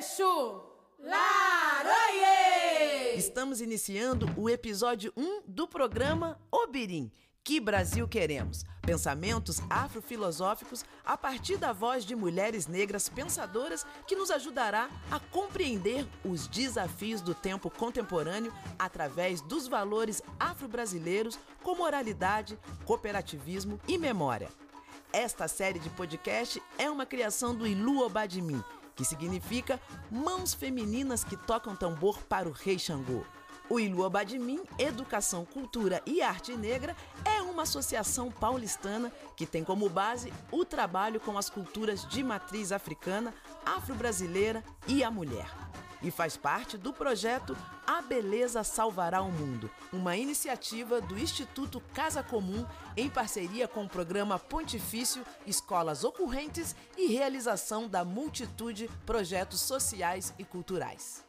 Exu! 0.00 0.62
Laroie! 0.98 1.18
Estamos 3.16 3.60
iniciando 3.60 4.26
o 4.34 4.48
episódio 4.48 5.12
1 5.14 5.42
do 5.46 5.68
programa 5.68 6.40
Obirim. 6.50 7.12
Que 7.44 7.60
Brasil 7.60 8.08
queremos? 8.08 8.64
Pensamentos 8.80 9.60
afrofilosóficos 9.68 10.86
a 11.04 11.18
partir 11.18 11.58
da 11.58 11.74
voz 11.74 12.06
de 12.06 12.16
mulheres 12.16 12.66
negras 12.66 13.10
pensadoras 13.10 13.84
que 14.06 14.16
nos 14.16 14.30
ajudará 14.30 14.88
a 15.10 15.20
compreender 15.20 16.06
os 16.24 16.46
desafios 16.48 17.20
do 17.20 17.34
tempo 17.34 17.68
contemporâneo 17.68 18.54
através 18.78 19.42
dos 19.42 19.68
valores 19.68 20.22
afro-brasileiros 20.38 21.38
como 21.62 21.82
oralidade, 21.82 22.58
cooperativismo 22.86 23.78
e 23.86 23.98
memória. 23.98 24.48
Esta 25.12 25.46
série 25.46 25.78
de 25.78 25.90
podcast 25.90 26.62
é 26.78 26.88
uma 26.88 27.04
criação 27.04 27.54
do 27.54 27.66
Ilu 27.66 27.98
Obadimim 27.98 28.64
que 29.00 29.04
significa 29.06 29.80
mãos 30.10 30.52
femininas 30.52 31.24
que 31.24 31.34
tocam 31.34 31.74
tambor 31.74 32.18
para 32.24 32.46
o 32.46 32.52
rei 32.52 32.78
Xangô. 32.78 33.24
O 33.66 33.80
Ilu 33.80 34.04
Abadimim, 34.04 34.60
Educação, 34.78 35.46
Cultura 35.46 36.02
e 36.04 36.20
Arte 36.20 36.54
Negra 36.54 36.94
é 37.24 37.40
uma 37.40 37.62
associação 37.62 38.30
paulistana 38.30 39.10
que 39.34 39.46
tem 39.46 39.64
como 39.64 39.88
base 39.88 40.30
o 40.52 40.66
trabalho 40.66 41.18
com 41.18 41.38
as 41.38 41.48
culturas 41.48 42.06
de 42.08 42.22
matriz 42.22 42.72
africana, 42.72 43.32
afro-brasileira 43.64 44.62
e 44.86 45.02
a 45.02 45.10
mulher 45.10 45.48
e 46.02 46.10
faz 46.10 46.36
parte 46.36 46.78
do 46.78 46.92
projeto 46.92 47.56
A 47.86 48.00
Beleza 48.00 48.64
Salvará 48.64 49.22
o 49.22 49.30
Mundo, 49.30 49.70
uma 49.92 50.16
iniciativa 50.16 51.00
do 51.00 51.18
Instituto 51.18 51.80
Casa 51.92 52.22
Comum 52.22 52.66
em 52.96 53.10
parceria 53.10 53.68
com 53.68 53.84
o 53.84 53.88
programa 53.88 54.38
Pontifício 54.38 55.24
Escolas 55.46 56.04
Ocorrentes 56.04 56.74
e 56.96 57.06
realização 57.06 57.88
da 57.88 58.04
multitude 58.04 58.90
projetos 59.04 59.60
sociais 59.60 60.34
e 60.38 60.44
culturais. 60.44 61.24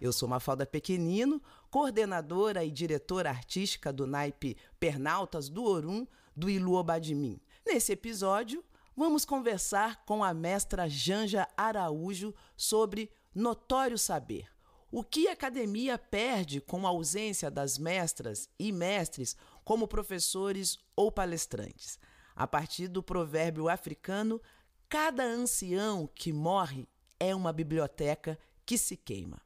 Eu 0.00 0.12
sou 0.12 0.28
Mafalda 0.28 0.66
Pequenino, 0.66 1.40
coordenadora 1.70 2.64
e 2.64 2.70
diretora 2.70 3.30
artística 3.30 3.92
do 3.92 4.06
naipe 4.06 4.56
Pernaltas 4.80 5.48
do 5.48 5.64
Orum 5.64 6.06
do 6.36 6.50
Ilu 6.50 6.74
Obadimim. 6.74 7.40
Nesse 7.64 7.92
episódio, 7.92 8.64
vamos 8.96 9.24
conversar 9.24 10.04
com 10.04 10.24
a 10.24 10.34
mestra 10.34 10.88
Janja 10.88 11.46
Araújo 11.56 12.34
sobre 12.56 13.10
notório 13.34 13.98
saber. 13.98 14.48
O 14.90 15.02
que 15.02 15.28
a 15.28 15.32
academia 15.32 15.96
perde 15.98 16.60
com 16.60 16.86
a 16.86 16.90
ausência 16.90 17.50
das 17.50 17.78
mestras 17.78 18.48
e 18.58 18.70
mestres 18.70 19.36
como 19.64 19.88
professores 19.88 20.78
ou 20.94 21.10
palestrantes? 21.10 21.98
A 22.36 22.46
partir 22.46 22.88
do 22.88 23.02
provérbio 23.02 23.68
africano, 23.68 24.40
cada 24.88 25.24
ancião 25.24 26.06
que 26.14 26.32
morre 26.32 26.86
é 27.18 27.34
uma 27.34 27.52
biblioteca 27.52 28.38
que 28.66 28.76
se 28.76 28.96
queima. 28.96 29.40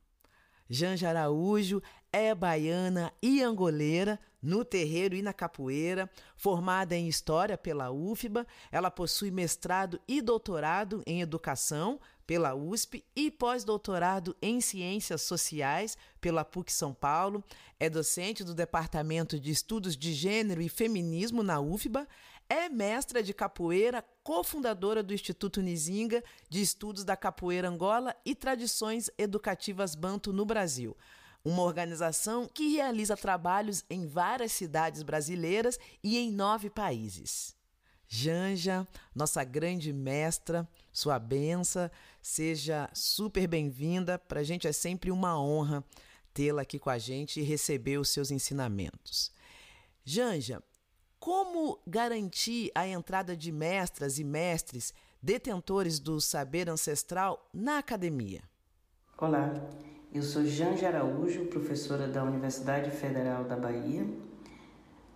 Janja 0.69 1.09
Araújo 1.09 1.83
é 2.13 2.35
baiana 2.35 3.13
e 3.23 3.43
angoleira, 3.43 4.19
no 4.43 4.65
terreiro 4.65 5.15
e 5.15 5.23
na 5.23 5.33
capoeira, 5.33 6.09
formada 6.37 6.95
em 6.95 7.09
História 7.09 7.59
pela 7.59 7.91
UFBA, 7.91 8.47
ela 8.71 8.91
possui 8.91 9.31
mestrado 9.31 10.01
e 10.07 10.23
doutorado 10.23 11.03
em 11.07 11.21
Educação 11.21 12.01
pela 12.27 12.55
USP 12.55 13.05
e 13.15 13.31
pós-doutorado 13.31 14.37
em 14.43 14.61
Ciências 14.61 15.23
Sociais 15.23 15.97
pela 16.21 16.45
PUC 16.45 16.73
São 16.73 16.93
Paulo, 16.93 17.45
é 17.79 17.89
docente 17.89 18.43
do 18.43 18.55
Departamento 18.55 19.39
de 19.39 19.51
Estudos 19.51 19.97
de 19.97 20.13
Gênero 20.13 20.61
e 20.61 20.69
Feminismo 20.69 21.43
na 21.43 21.61
UFBA, 21.61 22.07
é 22.49 22.69
mestra 22.69 23.23
de 23.23 23.35
capoeira, 23.35 24.05
cofundadora 24.23 25.03
do 25.03 25.15
Instituto 25.15 25.61
Nizinga 25.61 26.23
de 26.49 26.61
Estudos 26.61 27.05
da 27.05 27.17
Capoeira 27.17 27.69
Angola 27.69 28.15
e 28.25 28.35
Tradições 28.35 29.11
Educativas 29.19 29.95
Banto 29.95 30.33
no 30.33 30.45
Brasil 30.45 30.97
uma 31.47 31.63
organização 31.63 32.51
que 32.53 32.75
realiza 32.75 33.17
trabalhos 33.17 33.85
em 33.89 34.05
várias 34.05 34.51
cidades 34.51 35.05
brasileiras 35.05 35.79
e 36.03 36.19
em 36.19 36.33
nove 36.33 36.69
países. 36.69 37.55
Janja, 38.09 38.87
nossa 39.15 39.45
grande 39.45 39.93
mestra, 39.93 40.69
sua 40.93 41.21
benção, 41.21 41.89
seja 42.21 42.91
super 42.93 43.47
bem-vinda. 43.47 44.19
Para 44.19 44.41
a 44.41 44.43
gente 44.43 44.67
é 44.67 44.73
sempre 44.73 45.13
uma 45.13 45.41
honra 45.41 45.85
tê-la 46.35 46.63
aqui 46.63 46.81
com 46.81 46.91
a 46.91 46.99
gente 46.99 47.39
e 47.39 47.45
receber 47.45 47.99
os 47.99 48.09
seus 48.09 48.33
ensinamentos. 48.33 49.33
Janja, 50.05 50.61
como 51.27 51.81
garantir 51.85 52.71
a 52.73 52.87
entrada 52.87 53.37
de 53.37 53.51
mestras 53.51 54.17
e 54.17 54.23
mestres 54.23 54.95
detentores 55.21 55.99
do 55.99 56.21
saber 56.21 56.71
ancestral 56.71 57.51
na 57.53 57.79
academia? 57.79 58.45
Olá, 59.19 59.53
eu 60.15 60.23
sou 60.23 60.45
Janja 60.45 60.87
Araújo, 60.87 61.47
professora 61.47 62.07
da 62.07 62.23
Universidade 62.23 62.93
Federal 62.93 63.43
da 63.43 63.57
Bahia, 63.57 64.07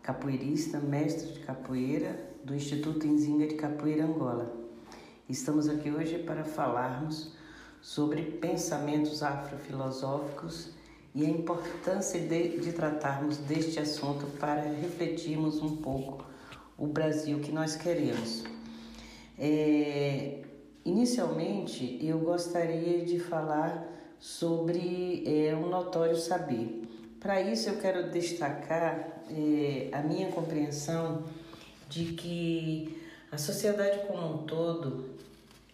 capoeirista, 0.02 0.80
mestre 0.80 1.30
de 1.30 1.38
capoeira 1.46 2.34
do 2.42 2.56
Instituto 2.56 3.06
Inzinga 3.06 3.46
de 3.46 3.54
Capoeira 3.54 4.04
Angola. 4.04 4.52
Estamos 5.28 5.68
aqui 5.68 5.92
hoje 5.92 6.18
para 6.18 6.42
falarmos 6.42 7.36
sobre 7.80 8.32
pensamentos 8.32 9.22
afrofilosóficos 9.22 10.72
e 11.14 11.24
a 11.24 11.28
importância 11.28 12.20
de, 12.20 12.58
de 12.58 12.72
tratarmos 12.72 13.36
deste 13.38 13.80
assunto 13.80 14.26
para 14.38 14.62
refletirmos 14.62 15.60
um 15.62 15.76
pouco 15.76 16.24
o 16.78 16.86
Brasil 16.86 17.40
que 17.40 17.50
nós 17.50 17.76
queremos. 17.76 18.44
É, 19.38 20.42
inicialmente, 20.84 21.98
eu 22.00 22.18
gostaria 22.20 23.04
de 23.04 23.18
falar 23.18 23.88
sobre 24.18 25.24
é, 25.26 25.54
um 25.54 25.68
notório 25.68 26.16
saber. 26.16 26.82
Para 27.18 27.40
isso, 27.40 27.68
eu 27.68 27.78
quero 27.78 28.10
destacar 28.10 29.22
é, 29.30 29.88
a 29.92 30.02
minha 30.02 30.30
compreensão 30.30 31.24
de 31.88 32.12
que 32.12 33.02
a 33.32 33.36
sociedade 33.36 34.06
como 34.06 34.34
um 34.34 34.38
todo 34.44 35.10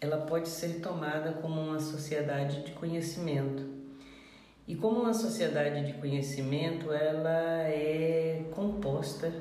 ela 0.00 0.18
pode 0.18 0.48
ser 0.48 0.80
tomada 0.80 1.32
como 1.34 1.60
uma 1.60 1.80
sociedade 1.80 2.62
de 2.64 2.72
conhecimento. 2.72 3.75
E 4.66 4.74
como 4.74 5.00
uma 5.00 5.14
sociedade 5.14 5.86
de 5.86 5.92
conhecimento, 5.94 6.92
ela 6.92 7.68
é 7.68 8.44
composta 8.52 9.32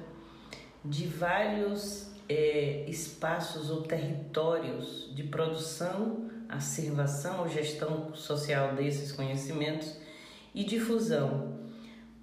de 0.84 1.08
vários 1.08 2.12
é, 2.30 2.86
espaços 2.88 3.70
ou 3.70 3.82
territórios 3.82 5.12
de 5.16 5.24
produção 5.24 6.26
acervação 6.50 7.42
ou 7.42 7.50
gestão 7.50 8.14
social 8.16 8.76
desses 8.76 9.12
conhecimentos 9.12 9.98
e 10.54 10.64
difusão. 10.64 11.60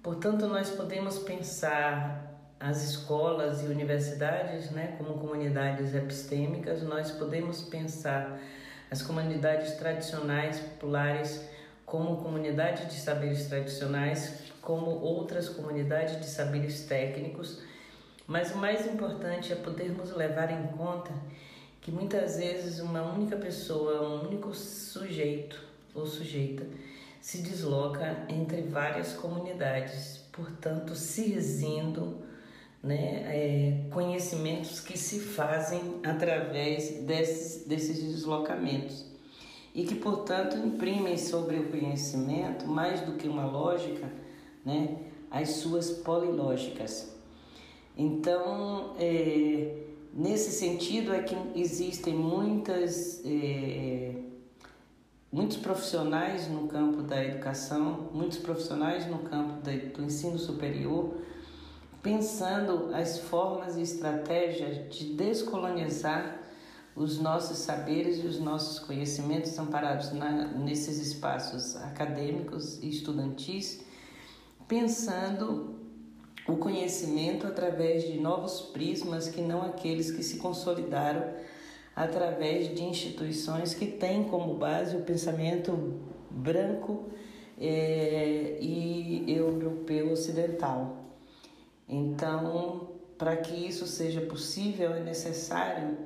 Portanto, 0.01 0.47
nós 0.47 0.69
podemos 0.69 1.19
pensar 1.19 2.31
as 2.59 2.83
escolas 2.83 3.61
e 3.63 3.65
universidades 3.65 4.71
né, 4.71 4.95
como 4.97 5.19
comunidades 5.19 5.93
epistêmicas, 5.93 6.81
nós 6.81 7.11
podemos 7.11 7.61
pensar 7.61 8.39
as 8.89 9.01
comunidades 9.01 9.73
tradicionais 9.73 10.59
populares 10.59 11.45
como 11.93 12.17
comunidade 12.17 12.87
de 12.87 12.95
saberes 12.95 13.45
tradicionais, 13.45 14.45
como 14.63 14.89
outras 14.89 15.47
comunidades 15.47 16.19
de 16.19 16.25
saberes 16.25 16.87
técnicos, 16.87 17.61
mas 18.25 18.51
o 18.51 18.57
mais 18.57 18.87
importante 18.87 19.53
é 19.53 19.55
podermos 19.55 20.11
levar 20.15 20.49
em 20.49 20.75
conta 20.75 21.11
que 21.79 21.91
muitas 21.91 22.37
vezes 22.37 22.79
uma 22.79 23.03
única 23.03 23.37
pessoa, 23.37 24.09
um 24.09 24.25
único 24.27 24.55
sujeito 24.55 25.61
ou 25.93 26.07
sujeita 26.07 26.65
se 27.21 27.43
desloca 27.43 28.25
entre 28.27 28.63
várias 28.63 29.13
comunidades, 29.13 30.25
portanto, 30.31 30.95
cirzindo 30.95 32.23
né, 32.81 33.21
é, 33.27 33.89
conhecimentos 33.91 34.79
que 34.79 34.97
se 34.97 35.19
fazem 35.19 36.01
através 36.03 37.03
desses, 37.03 37.67
desses 37.67 38.01
deslocamentos 38.01 39.12
e 39.73 39.83
que, 39.83 39.95
portanto, 39.95 40.57
imprimem 40.57 41.17
sobre 41.17 41.57
o 41.57 41.69
conhecimento, 41.69 42.67
mais 42.67 43.01
do 43.01 43.13
que 43.13 43.27
uma 43.27 43.45
lógica, 43.45 44.11
né, 44.63 44.97
as 45.31 45.49
suas 45.49 45.89
polilógicas. 45.89 47.11
Então, 47.97 48.93
é, 48.99 49.83
Nesse 50.15 50.51
sentido 50.51 51.11
é 51.11 51.23
que 51.23 51.35
existem 51.55 52.13
muitas, 52.13 53.19
é, 53.25 54.13
muitos 55.31 55.57
profissionais 55.57 56.47
no 56.47 56.67
campo 56.67 57.01
da 57.01 57.25
educação, 57.25 58.09
muitos 58.13 58.37
profissionais 58.37 59.07
no 59.07 59.19
campo 59.19 59.53
do 59.63 60.03
ensino 60.03 60.37
superior, 60.37 61.15
pensando 62.03 62.93
as 62.93 63.17
formas 63.17 63.75
e 63.75 63.81
estratégias 63.81 64.87
de 64.95 65.15
descolonizar 65.15 66.42
os 66.95 67.19
nossos 67.19 67.57
saberes 67.57 68.23
e 68.23 68.27
os 68.27 68.39
nossos 68.39 68.79
conhecimentos 68.79 69.57
amparados 69.57 70.11
na, 70.11 70.47
nesses 70.47 70.99
espaços 70.99 71.75
acadêmicos 71.77 72.81
e 72.83 72.89
estudantis, 72.89 73.83
pensando 74.67 75.75
o 76.47 76.57
conhecimento 76.57 77.47
através 77.47 78.03
de 78.03 78.19
novos 78.19 78.61
prismas 78.61 79.27
que 79.27 79.41
não 79.41 79.61
aqueles 79.61 80.11
que 80.11 80.21
se 80.21 80.37
consolidaram 80.37 81.33
através 81.95 82.73
de 82.73 82.83
instituições 82.83 83.73
que 83.73 83.85
têm 83.85 84.25
como 84.25 84.55
base 84.55 84.95
o 84.97 85.01
pensamento 85.01 85.99
branco 86.29 87.09
é, 87.59 88.57
e 88.59 89.25
europeu 89.27 90.11
ocidental. 90.11 90.97
Então, 91.87 92.89
para 93.17 93.37
que 93.37 93.55
isso 93.55 93.85
seja 93.85 94.21
possível, 94.21 94.93
é 94.93 94.99
necessário 94.99 95.97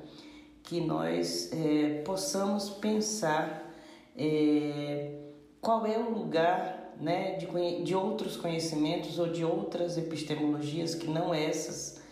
que 0.68 0.82
nós 0.82 1.50
é, 1.50 2.02
possamos 2.04 2.68
pensar 2.68 3.72
é, 4.14 5.14
qual 5.62 5.86
é 5.86 5.98
o 5.98 6.10
lugar 6.10 6.92
né, 7.00 7.36
de, 7.36 7.46
de 7.82 7.94
outros 7.94 8.36
conhecimentos 8.36 9.18
ou 9.18 9.32
de 9.32 9.42
outras 9.42 9.96
epistemologias 9.96 10.94
que 10.94 11.08
não 11.08 11.32
essas 11.32 12.02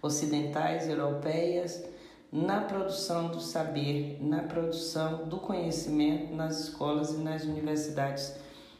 ocidentais, 0.00 0.88
europeias, 0.88 1.84
na 2.30 2.60
produção 2.60 3.32
do 3.32 3.40
saber, 3.40 4.18
na 4.20 4.44
produção 4.44 5.24
do 5.24 5.38
conhecimento 5.38 6.32
nas 6.32 6.68
escolas 6.68 7.14
e 7.14 7.16
nas 7.16 7.42
universidades 7.42 8.36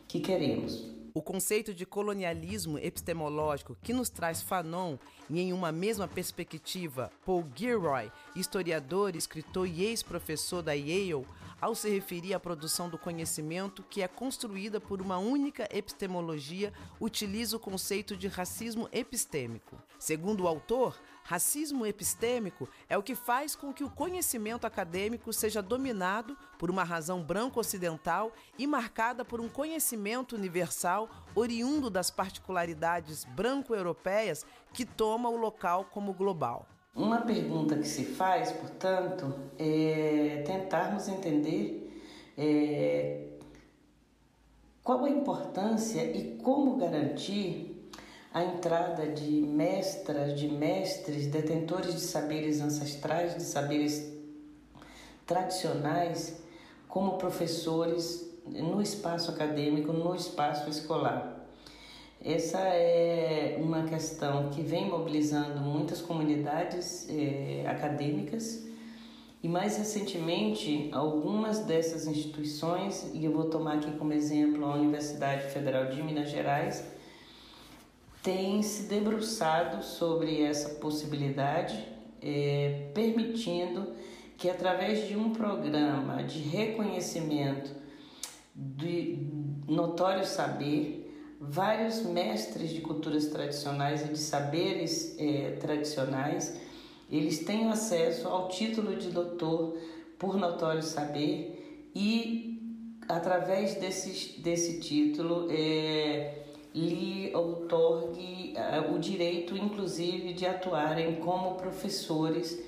que 0.06 0.20
queremos. 0.20 0.93
O 1.16 1.22
conceito 1.22 1.72
de 1.72 1.86
colonialismo 1.86 2.76
epistemológico 2.76 3.76
que 3.80 3.92
nos 3.92 4.10
traz 4.10 4.42
Fanon 4.42 4.96
e 5.30 5.40
em 5.40 5.52
uma 5.52 5.70
mesma 5.70 6.08
perspectiva 6.08 7.08
Paul 7.24 7.46
Gilroy, 7.54 8.10
historiador, 8.34 9.14
escritor 9.14 9.68
e 9.68 9.84
ex-professor 9.84 10.60
da 10.60 10.72
Yale, 10.72 11.24
ao 11.60 11.72
se 11.76 11.88
referir 11.88 12.34
à 12.34 12.40
produção 12.40 12.88
do 12.88 12.98
conhecimento 12.98 13.84
que 13.88 14.02
é 14.02 14.08
construída 14.08 14.80
por 14.80 15.00
uma 15.00 15.16
única 15.16 15.68
epistemologia, 15.72 16.72
utiliza 17.00 17.58
o 17.58 17.60
conceito 17.60 18.16
de 18.16 18.26
racismo 18.26 18.88
epistêmico. 18.90 19.76
Segundo 20.00 20.42
o 20.42 20.48
autor, 20.48 21.00
racismo 21.24 21.86
epistêmico 21.86 22.68
é 22.88 22.96
o 22.96 23.02
que 23.02 23.14
faz 23.14 23.56
com 23.56 23.72
que 23.72 23.82
o 23.82 23.90
conhecimento 23.90 24.66
acadêmico 24.66 25.32
seja 25.32 25.62
dominado 25.62 26.36
por 26.58 26.70
uma 26.70 26.84
razão 26.84 27.22
branco-ocidental 27.22 28.30
e 28.58 28.66
marcada 28.66 29.24
por 29.24 29.40
um 29.40 29.48
conhecimento 29.48 30.36
universal 30.36 31.08
oriundo 31.34 31.88
das 31.88 32.10
particularidades 32.10 33.24
branco-europeias 33.24 34.44
que 34.72 34.84
toma 34.84 35.30
o 35.30 35.36
local 35.36 35.86
como 35.86 36.12
global. 36.12 36.68
Uma 36.94 37.22
pergunta 37.22 37.76
que 37.76 37.88
se 37.88 38.04
faz, 38.04 38.52
portanto, 38.52 39.34
é 39.58 40.44
tentarmos 40.46 41.08
entender 41.08 41.90
é, 42.36 43.30
qual 44.82 45.04
a 45.04 45.10
importância 45.10 46.04
e 46.04 46.36
como 46.36 46.76
garantir 46.76 47.73
a 48.34 48.42
entrada 48.42 49.06
de 49.06 49.30
mestras, 49.30 50.36
de 50.36 50.48
mestres, 50.48 51.28
detentores 51.28 51.94
de 51.94 52.00
saberes 52.00 52.60
ancestrais, 52.60 53.36
de 53.36 53.44
saberes 53.44 54.12
tradicionais, 55.24 56.42
como 56.88 57.16
professores 57.16 58.28
no 58.44 58.82
espaço 58.82 59.30
acadêmico, 59.30 59.92
no 59.92 60.16
espaço 60.16 60.68
escolar. 60.68 61.46
Essa 62.24 62.58
é 62.58 63.56
uma 63.60 63.84
questão 63.84 64.50
que 64.50 64.62
vem 64.62 64.90
mobilizando 64.90 65.60
muitas 65.60 66.02
comunidades 66.02 67.06
eh, 67.08 67.64
acadêmicas 67.68 68.66
e 69.42 69.48
mais 69.48 69.76
recentemente 69.76 70.88
algumas 70.92 71.60
dessas 71.60 72.06
instituições, 72.06 73.10
e 73.12 73.24
eu 73.24 73.32
vou 73.32 73.44
tomar 73.44 73.74
aqui 73.74 73.92
como 73.92 74.12
exemplo 74.12 74.64
a 74.64 74.74
Universidade 74.74 75.50
Federal 75.50 75.86
de 75.86 76.02
Minas 76.02 76.30
Gerais, 76.30 76.93
têm 78.24 78.62
se 78.62 78.84
debruçado 78.84 79.84
sobre 79.84 80.42
essa 80.42 80.70
possibilidade, 80.76 81.86
eh, 82.22 82.88
permitindo 82.94 83.92
que 84.38 84.48
através 84.48 85.06
de 85.06 85.14
um 85.14 85.30
programa 85.30 86.22
de 86.22 86.38
reconhecimento 86.38 87.70
de 88.54 89.18
notório 89.68 90.24
saber 90.24 91.02
vários 91.38 92.02
mestres 92.02 92.70
de 92.70 92.80
culturas 92.80 93.26
tradicionais 93.26 94.06
e 94.06 94.08
de 94.08 94.18
saberes 94.18 95.14
eh, 95.18 95.58
tradicionais, 95.60 96.58
eles 97.10 97.40
têm 97.40 97.68
acesso 97.68 98.26
ao 98.26 98.48
título 98.48 98.96
de 98.96 99.10
doutor 99.10 99.76
por 100.18 100.38
notório 100.38 100.82
saber 100.82 101.90
e 101.94 102.88
através 103.06 103.74
desse, 103.74 104.40
desse 104.40 104.80
título 104.80 105.46
eh, 105.50 106.43
lhe 106.74 107.30
outorgue 107.34 108.52
eh, 108.56 108.90
o 108.92 108.98
direito, 108.98 109.56
inclusive, 109.56 110.32
de 110.32 110.44
atuarem 110.44 111.16
como 111.16 111.54
professores 111.54 112.60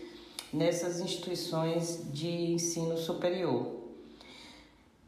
nessas 0.52 1.00
instituições 1.00 2.06
de 2.12 2.52
ensino 2.52 2.96
superior. 2.96 3.74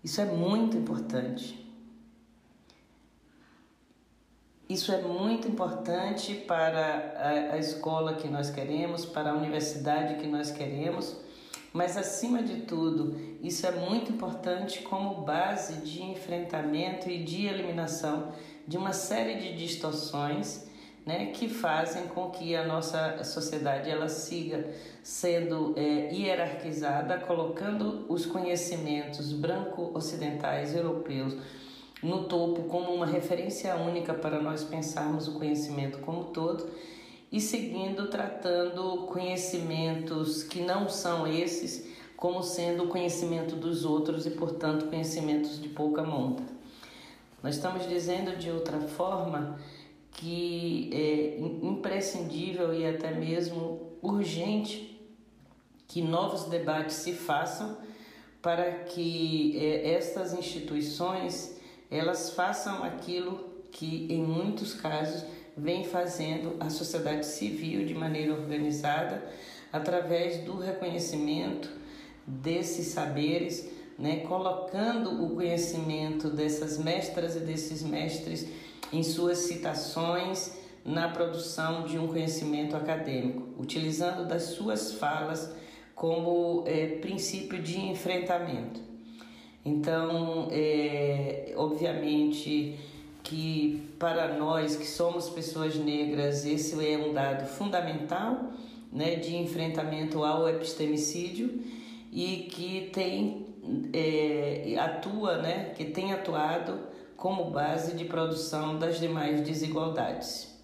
Isso 0.03 0.21
é 0.21 0.25
muito 0.25 0.77
importante. 0.77 1.67
Isso 4.69 4.93
é 4.93 5.01
muito 5.01 5.49
importante 5.49 6.35
para 6.35 7.15
a, 7.17 7.55
a, 7.55 7.59
escola 7.59 8.15
que 8.15 8.29
nós 8.29 8.51
queremos, 8.51 9.07
para 9.07 9.31
a 9.31 9.35
universidade 9.35 10.17
que 10.17 10.27
nós 10.27 10.51
queremos, 10.51 11.17
mas 11.73 11.97
acima 11.97 12.43
de 12.43 12.63
tudo, 12.63 13.19
isso 13.43 13.67
é 13.67 13.71
muito 13.71 14.13
importante 14.13 14.83
como 14.83 15.23
base 15.23 15.77
de 15.81 16.03
enfrentamento 16.03 17.09
e 17.09 17.23
de 17.23 17.47
eliminação 17.47 18.33
de 18.69 18.77
uma 18.77 18.93
série 18.93 19.37
de 19.41 19.57
distorções 19.57 20.69
né, 21.07 21.27
que 21.33 21.49
fazem 21.49 22.07
com 22.09 22.29
que 22.29 22.55
a 22.55 22.67
nossa 22.67 23.25
sociedade 23.25 23.89
ela 23.89 24.11
siga 24.11 24.69
sendo 25.03 25.73
é, 25.75 26.13
hierarquizada, 26.13 27.17
colocando 27.17 28.05
os 28.11 28.27
conhecimentos 28.27 29.33
branco-ocidentais 29.33 30.77
europeus 30.77 31.35
no 32.03 32.25
topo 32.25 32.65
como 32.65 32.93
uma 32.93 33.07
referência 33.07 33.75
única 33.75 34.13
para 34.13 34.39
nós 34.39 34.65
pensarmos 34.65 35.27
o 35.29 35.39
conhecimento 35.39 35.99
como 36.01 36.25
todo 36.25 36.69
e 37.33 37.41
seguindo 37.41 38.09
tratando 38.09 39.07
conhecimentos 39.07 40.43
que 40.43 40.61
não 40.61 40.91
são 40.91 41.27
esses 41.27 41.89
como 42.19 42.43
sendo 42.43 42.85
o 42.85 42.89
conhecimento 42.89 43.57
dos 43.57 43.85
outros 43.87 44.27
e, 44.27 44.31
portanto, 44.31 44.87
conhecimentos 44.87 45.59
de 45.59 45.69
pouca 45.71 46.03
monta. 46.03 46.58
Nós 47.43 47.57
estamos 47.57 47.89
dizendo 47.89 48.37
de 48.37 48.51
outra 48.51 48.81
forma 48.81 49.59
que 50.13 50.91
é 50.93 51.39
imprescindível 51.39 52.75
e 52.75 52.85
até 52.85 53.13
mesmo 53.13 53.97
urgente 54.03 55.01
que 55.87 56.03
novos 56.03 56.45
debates 56.45 56.97
se 56.97 57.13
façam 57.13 57.79
para 58.43 58.71
que 58.85 59.57
é, 59.57 59.93
estas 59.93 60.33
instituições 60.33 61.57
elas 61.91 62.31
façam 62.31 62.83
aquilo 62.83 63.49
que 63.71 64.07
em 64.11 64.23
muitos 64.23 64.75
casos 64.75 65.25
vem 65.57 65.85
fazendo 65.85 66.57
a 66.61 66.71
sociedade 66.71 67.27
civil 67.27 67.85
de 67.85 67.95
maneira 67.95 68.33
organizada 68.33 69.23
através 69.73 70.45
do 70.45 70.57
reconhecimento 70.57 71.71
desses 72.27 72.89
saberes, 72.89 73.69
né, 73.99 74.21
colocando 74.21 75.25
o 75.25 75.35
conhecimento 75.35 76.31
dessas 76.31 76.79
mestras 76.79 77.35
e 77.35 77.41
desses 77.41 77.83
mestres 77.83 78.47
em 78.93 79.03
suas 79.03 79.39
citações 79.39 80.57
na 80.85 81.09
produção 81.09 81.85
de 81.85 81.99
um 81.99 82.07
conhecimento 82.07 82.77
acadêmico, 82.77 83.43
utilizando 83.59 84.27
das 84.27 84.45
suas 84.45 84.93
falas 84.93 85.53
como 85.95 86.63
é, 86.67 86.87
princípio 87.01 87.61
de 87.61 87.81
enfrentamento. 87.81 88.81
Então, 89.65 90.49
é, 90.53 91.53
obviamente 91.57 92.79
que 93.23 93.83
para 93.99 94.39
nós 94.39 94.77
que 94.77 94.87
somos 94.87 95.29
pessoas 95.29 95.75
negras, 95.75 96.47
esse 96.47 96.75
é 96.87 96.97
um 96.97 97.13
dado 97.13 97.47
fundamental 97.47 98.53
né, 98.91 99.17
de 99.17 99.37
enfrentamento 99.37 100.25
ao 100.25 100.49
epistemicídio 100.49 101.63
e 102.11 102.49
que 102.51 102.89
tem 102.93 103.48
é, 103.93 104.77
atua, 104.79 105.39
né, 105.39 105.71
que 105.75 105.87
tem 105.87 106.13
atuado 106.13 106.87
como 107.17 107.51
base 107.51 107.97
de 107.97 108.05
produção 108.05 108.79
das 108.79 109.01
demais 109.01 109.41
desigualdades. 109.41 110.57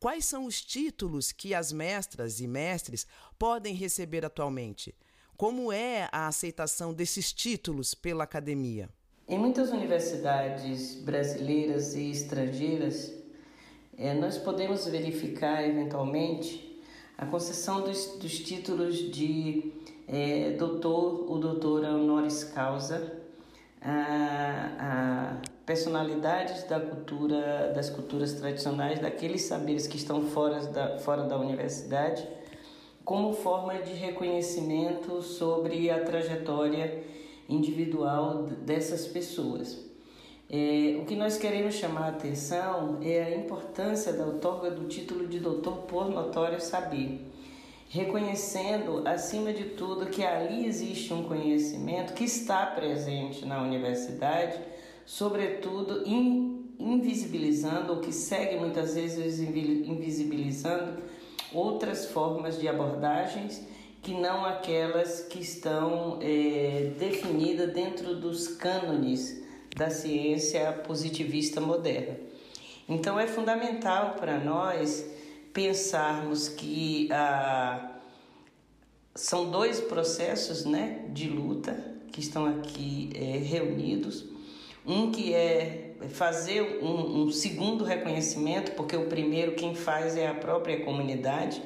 Quais 0.00 0.24
são 0.24 0.46
os 0.46 0.60
títulos 0.60 1.30
que 1.30 1.54
as 1.54 1.72
mestras 1.72 2.40
e 2.40 2.48
mestres 2.48 3.06
podem 3.38 3.72
receber 3.72 4.24
atualmente? 4.24 4.94
Como 5.36 5.72
é 5.72 6.08
a 6.10 6.26
aceitação 6.26 6.92
desses 6.92 7.32
títulos 7.32 7.94
pela 7.94 8.24
academia? 8.24 8.88
Em 9.28 9.38
muitas 9.38 9.70
universidades 9.70 10.96
brasileiras 10.96 11.94
e 11.94 12.10
estrangeiras, 12.10 13.12
é, 13.96 14.12
nós 14.14 14.38
podemos 14.38 14.86
verificar 14.86 15.62
eventualmente 15.64 16.82
a 17.16 17.24
concessão 17.26 17.82
dos, 17.82 18.18
dos 18.18 18.40
títulos 18.40 18.96
de 19.12 19.72
é, 20.12 20.50
doutor 20.58 21.24
ou 21.28 21.38
doutora 21.38 21.88
honoris 21.94 22.44
causa 22.44 23.12
a, 23.80 24.68
a 24.78 25.36
personalidades 25.64 26.64
da 26.64 26.78
cultura, 26.78 27.72
das 27.74 27.88
culturas 27.88 28.34
tradicionais, 28.34 29.00
daqueles 29.00 29.42
saberes 29.42 29.86
que 29.86 29.96
estão 29.96 30.22
fora 30.22 30.60
da, 30.66 30.98
fora 30.98 31.24
da 31.24 31.38
universidade 31.38 32.26
como 33.04 33.32
forma 33.32 33.74
de 33.78 33.92
reconhecimento 33.94 35.22
sobre 35.22 35.90
a 35.90 36.04
trajetória 36.04 37.02
individual 37.48 38.44
dessas 38.64 39.06
pessoas. 39.06 39.90
É, 40.48 40.98
o 41.00 41.06
que 41.06 41.16
nós 41.16 41.36
queremos 41.36 41.74
chamar 41.74 42.04
a 42.04 42.08
atenção 42.08 42.98
é 43.02 43.22
a 43.22 43.36
importância 43.36 44.12
da 44.12 44.24
outorga 44.24 44.70
do 44.70 44.86
título 44.86 45.26
de 45.26 45.40
doutor 45.40 45.78
por 45.78 46.10
notório 46.10 46.60
saber, 46.60 47.31
reconhecendo, 47.92 49.02
acima 49.06 49.52
de 49.52 49.64
tudo, 49.64 50.06
que 50.06 50.24
ali 50.24 50.64
existe 50.64 51.12
um 51.12 51.24
conhecimento 51.24 52.14
que 52.14 52.24
está 52.24 52.64
presente 52.64 53.44
na 53.44 53.62
universidade, 53.62 54.58
sobretudo 55.04 56.02
invisibilizando, 56.78 57.92
ou 57.92 58.00
que 58.00 58.10
segue 58.10 58.56
muitas 58.56 58.94
vezes 58.94 59.40
invisibilizando 59.40 61.02
outras 61.52 62.06
formas 62.06 62.58
de 62.58 62.66
abordagens 62.66 63.62
que 64.00 64.14
não 64.14 64.46
aquelas 64.46 65.20
que 65.24 65.40
estão 65.40 66.18
é, 66.22 66.92
definidas 66.98 67.74
dentro 67.74 68.16
dos 68.16 68.48
cânones 68.48 69.44
da 69.76 69.90
ciência 69.90 70.72
positivista 70.72 71.60
moderna. 71.60 72.16
Então 72.88 73.20
é 73.20 73.26
fundamental 73.26 74.14
para 74.18 74.38
nós 74.38 75.11
pensarmos 75.52 76.48
que 76.48 77.08
ah, 77.12 77.92
são 79.14 79.50
dois 79.50 79.80
processos 79.80 80.64
né, 80.64 81.04
de 81.10 81.28
luta 81.28 81.92
que 82.10 82.20
estão 82.20 82.46
aqui 82.46 83.10
é, 83.14 83.38
reunidos. 83.38 84.24
Um 84.86 85.10
que 85.10 85.32
é 85.32 85.94
fazer 86.10 86.80
um, 86.82 87.22
um, 87.22 87.30
segundo 87.30 87.84
reconhecimento, 87.84 88.72
porque 88.72 88.96
o 88.96 89.06
primeiro 89.06 89.52
quem 89.52 89.74
faz 89.74 90.16
é 90.16 90.26
a 90.26 90.34
própria 90.34 90.84
comunidade, 90.84 91.62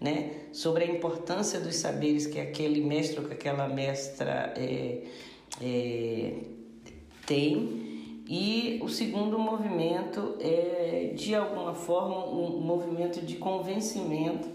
né, 0.00 0.32
sobre 0.52 0.84
a 0.84 0.86
importância 0.86 1.58
dos 1.58 1.76
saberes 1.76 2.26
que 2.26 2.38
aquele 2.38 2.80
mestre 2.80 3.20
ou 3.20 3.26
que 3.26 3.32
aquela 3.32 3.68
mestra 3.68 4.52
é, 4.56 5.02
é, 5.60 6.34
tem. 7.26 7.87
E 8.30 8.78
o 8.82 8.90
segundo 8.90 9.38
movimento 9.38 10.36
é, 10.38 11.12
de 11.14 11.34
alguma 11.34 11.72
forma, 11.72 12.26
um 12.26 12.60
movimento 12.60 13.22
de 13.22 13.36
convencimento 13.36 14.46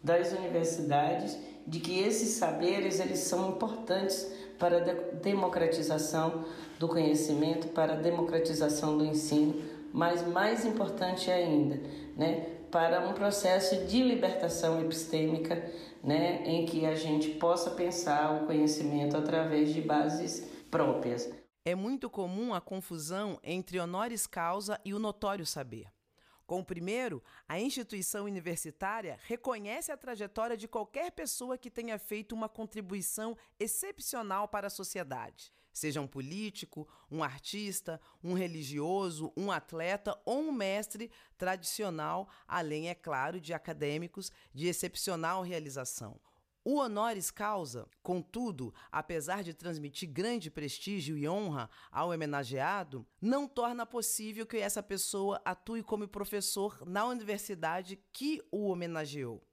das 0.00 0.32
universidades 0.32 1.36
de 1.66 1.80
que 1.80 1.98
esses 1.98 2.36
saberes 2.36 3.00
eles 3.00 3.18
são 3.18 3.50
importantes 3.50 4.32
para 4.56 4.76
a 4.76 4.94
democratização 5.16 6.44
do 6.78 6.86
conhecimento, 6.86 7.66
para 7.68 7.94
a 7.94 7.96
democratização 7.96 8.96
do 8.96 9.04
ensino, 9.04 9.60
mas 9.92 10.24
mais 10.24 10.64
importante 10.64 11.28
ainda, 11.28 11.80
né, 12.16 12.46
para 12.70 13.08
um 13.08 13.12
processo 13.12 13.86
de 13.86 14.04
libertação 14.04 14.80
epistêmica, 14.80 15.68
né, 16.00 16.44
em 16.44 16.64
que 16.64 16.86
a 16.86 16.94
gente 16.94 17.30
possa 17.30 17.70
pensar 17.70 18.40
o 18.40 18.46
conhecimento 18.46 19.16
através 19.16 19.74
de 19.74 19.80
bases 19.80 20.48
próprias. 20.70 21.45
É 21.68 21.74
muito 21.74 22.08
comum 22.08 22.54
a 22.54 22.60
confusão 22.60 23.40
entre 23.42 23.80
honoris 23.80 24.24
causa 24.24 24.80
e 24.84 24.94
o 24.94 25.00
notório 25.00 25.44
saber. 25.44 25.92
Com 26.46 26.60
o 26.60 26.64
primeiro, 26.64 27.20
a 27.48 27.58
instituição 27.58 28.26
universitária 28.26 29.18
reconhece 29.24 29.90
a 29.90 29.96
trajetória 29.96 30.56
de 30.56 30.68
qualquer 30.68 31.10
pessoa 31.10 31.58
que 31.58 31.68
tenha 31.68 31.98
feito 31.98 32.36
uma 32.36 32.48
contribuição 32.48 33.36
excepcional 33.58 34.46
para 34.46 34.68
a 34.68 34.70
sociedade, 34.70 35.52
seja 35.72 36.00
um 36.00 36.06
político, 36.06 36.86
um 37.10 37.20
artista, 37.24 38.00
um 38.22 38.34
religioso, 38.34 39.32
um 39.36 39.50
atleta 39.50 40.16
ou 40.24 40.38
um 40.38 40.52
mestre 40.52 41.10
tradicional, 41.36 42.28
além, 42.46 42.90
é 42.90 42.94
claro, 42.94 43.40
de 43.40 43.52
acadêmicos 43.52 44.30
de 44.54 44.68
excepcional 44.68 45.42
realização. 45.42 46.16
O 46.68 46.78
honoris 46.80 47.30
causa, 47.30 47.88
contudo, 48.02 48.74
apesar 48.90 49.44
de 49.44 49.54
transmitir 49.54 50.10
grande 50.10 50.50
prestígio 50.50 51.16
e 51.16 51.28
honra 51.28 51.70
ao 51.92 52.10
homenageado, 52.10 53.06
não 53.22 53.46
torna 53.46 53.86
possível 53.86 54.44
que 54.44 54.56
essa 54.56 54.82
pessoa 54.82 55.40
atue 55.44 55.80
como 55.80 56.08
professor 56.08 56.84
na 56.84 57.04
universidade 57.06 58.02
que 58.12 58.42
o 58.50 58.66
homenageou. 58.68 59.46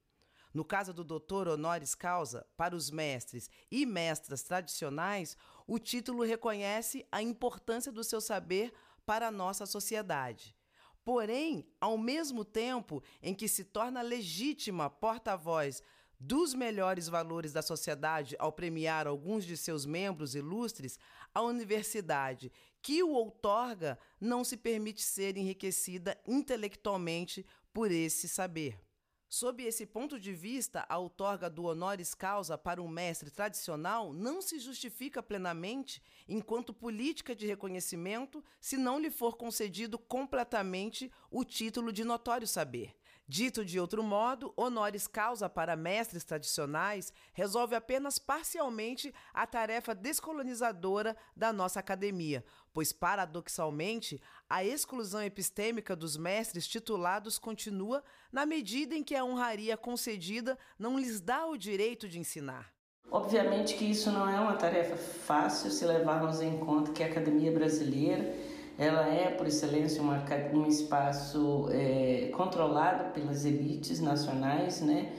No 0.52 0.66
caso 0.66 0.92
do 0.92 1.04
doutor 1.04 1.48
honoris 1.48 1.94
causa, 1.94 2.48
para 2.58 2.76
os 2.76 2.90
mestres 2.90 3.48
e 3.70 3.86
mestras 3.86 4.42
tradicionais, 4.42 5.38
o 5.68 5.78
título 5.78 6.24
reconhece 6.24 7.06
a 7.12 7.22
importância 7.22 7.92
do 7.92 8.04
seu 8.04 8.20
saber 8.20 8.74
para 9.06 9.28
a 9.28 9.32
nossa 9.32 9.68
sociedade. 9.68 10.58
Porém, 11.06 11.68
ao 11.80 11.96
mesmo 11.96 12.44
tempo 12.44 13.04
em 13.22 13.36
que 13.36 13.48
se 13.48 13.66
torna 13.66 14.02
legítima 14.02 14.90
porta-voz 14.90 15.84
dos 16.26 16.54
melhores 16.54 17.10
valores 17.10 17.52
da 17.52 17.62
sociedade 17.62 18.34
ao 18.40 18.50
premiar 18.50 19.08
alguns 19.08 19.44
de 19.44 19.58
seus 19.58 19.86
membros 19.86 20.36
ilustres, 20.36 20.98
a 21.34 21.42
universidade 21.42 22.50
que 22.82 23.04
o 23.04 23.10
outorga 23.10 24.00
não 24.22 24.42
se 24.42 24.56
permite 24.56 25.02
ser 25.02 25.36
enriquecida 25.36 26.18
intelectualmente 26.26 27.46
por 27.74 27.92
esse 27.92 28.30
saber. 28.30 28.80
Sob 29.28 29.64
esse 29.64 29.86
ponto 29.86 30.18
de 30.18 30.32
vista, 30.32 30.86
a 30.88 30.98
outorga 30.98 31.50
do 31.50 31.64
honoris 31.64 32.14
causa 32.14 32.58
para 32.58 32.82
um 32.82 32.88
mestre 32.88 33.30
tradicional 33.30 34.14
não 34.14 34.42
se 34.42 34.60
justifica 34.60 35.22
plenamente 35.22 36.02
enquanto 36.26 36.74
política 36.74 37.36
de 37.36 37.48
reconhecimento 37.48 38.42
se 38.62 38.78
não 38.78 38.98
lhe 38.98 39.10
for 39.10 39.36
concedido 39.36 39.98
completamente 39.98 41.12
o 41.30 41.44
título 41.44 41.92
de 41.92 42.06
notório 42.06 42.48
saber. 42.48 42.96
Dito 43.28 43.64
de 43.64 43.80
outro 43.80 44.04
modo, 44.04 44.54
honoris 44.58 45.08
causa 45.08 45.48
para 45.48 45.78
mestres 45.78 46.26
tradicionais 46.26 47.14
resolve 47.34 47.74
apenas 47.74 48.20
parcialmente 48.20 49.14
a 49.34 49.48
tarefa 49.48 49.96
descolonizadora 49.96 51.16
da 51.34 51.54
nossa 51.54 51.80
academia, 51.80 52.44
pois, 52.74 52.92
paradoxalmente, 52.92 54.22
a 54.50 54.66
exclusão 54.66 55.24
epistêmica 55.24 55.96
dos 55.96 56.18
mestres 56.18 56.68
titulados 56.68 57.40
continua 57.40 58.04
na 58.30 58.46
medida 58.46 58.94
em 58.94 59.04
que 59.04 59.16
a 59.16 59.24
honraria 59.24 59.78
concedida 59.78 60.60
não 60.78 61.00
lhes 61.00 61.22
dá 61.22 61.46
o 61.46 61.58
direito 61.58 62.10
de 62.10 62.20
ensinar. 62.20 62.74
Obviamente 63.10 63.76
que 63.76 63.86
isso 63.86 64.12
não 64.12 64.28
é 64.28 64.40
uma 64.40 64.56
tarefa 64.56 64.98
fácil 64.98 65.72
se 65.72 65.86
levarmos 65.86 66.42
em 66.42 66.58
conta 66.58 66.92
que 66.92 67.04
a 67.04 67.08
academia 67.08 67.52
brasileira 67.52 68.36
ela 68.78 69.08
é, 69.08 69.30
por 69.30 69.48
excelência, 69.48 70.02
uma, 70.02 70.24
um 70.54 70.68
espaço 70.68 71.68
é, 71.72 72.30
controlado 72.34 73.12
pelas 73.12 73.46
elites 73.46 74.00
nacionais, 74.00 74.82
né? 74.82 75.14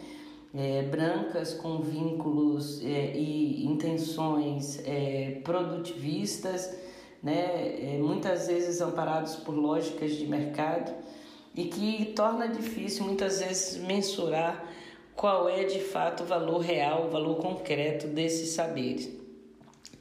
É, 0.56 0.82
brancas 0.82 1.52
com 1.52 1.80
vínculos 1.80 2.80
é, 2.84 3.16
e 3.16 3.66
intenções 3.66 4.80
é, 4.84 5.40
produtivistas, 5.42 6.76
né? 7.22 7.94
É, 7.94 7.98
muitas 7.98 8.46
vezes 8.48 8.80
amparados 8.80 9.36
por 9.36 9.54
lógicas 9.54 10.12
de 10.12 10.26
mercado 10.26 10.92
e 11.54 11.64
que 11.64 12.06
torna 12.06 12.48
difícil 12.48 13.04
muitas 13.04 13.40
vezes 13.40 13.78
mensurar 13.78 14.64
qual 15.14 15.48
é 15.48 15.64
de 15.64 15.80
fato 15.80 16.24
o 16.24 16.26
valor 16.26 16.58
real, 16.58 17.06
o 17.06 17.10
valor 17.10 17.36
concreto 17.36 18.08
desses 18.08 18.50
saberes. 18.50 19.23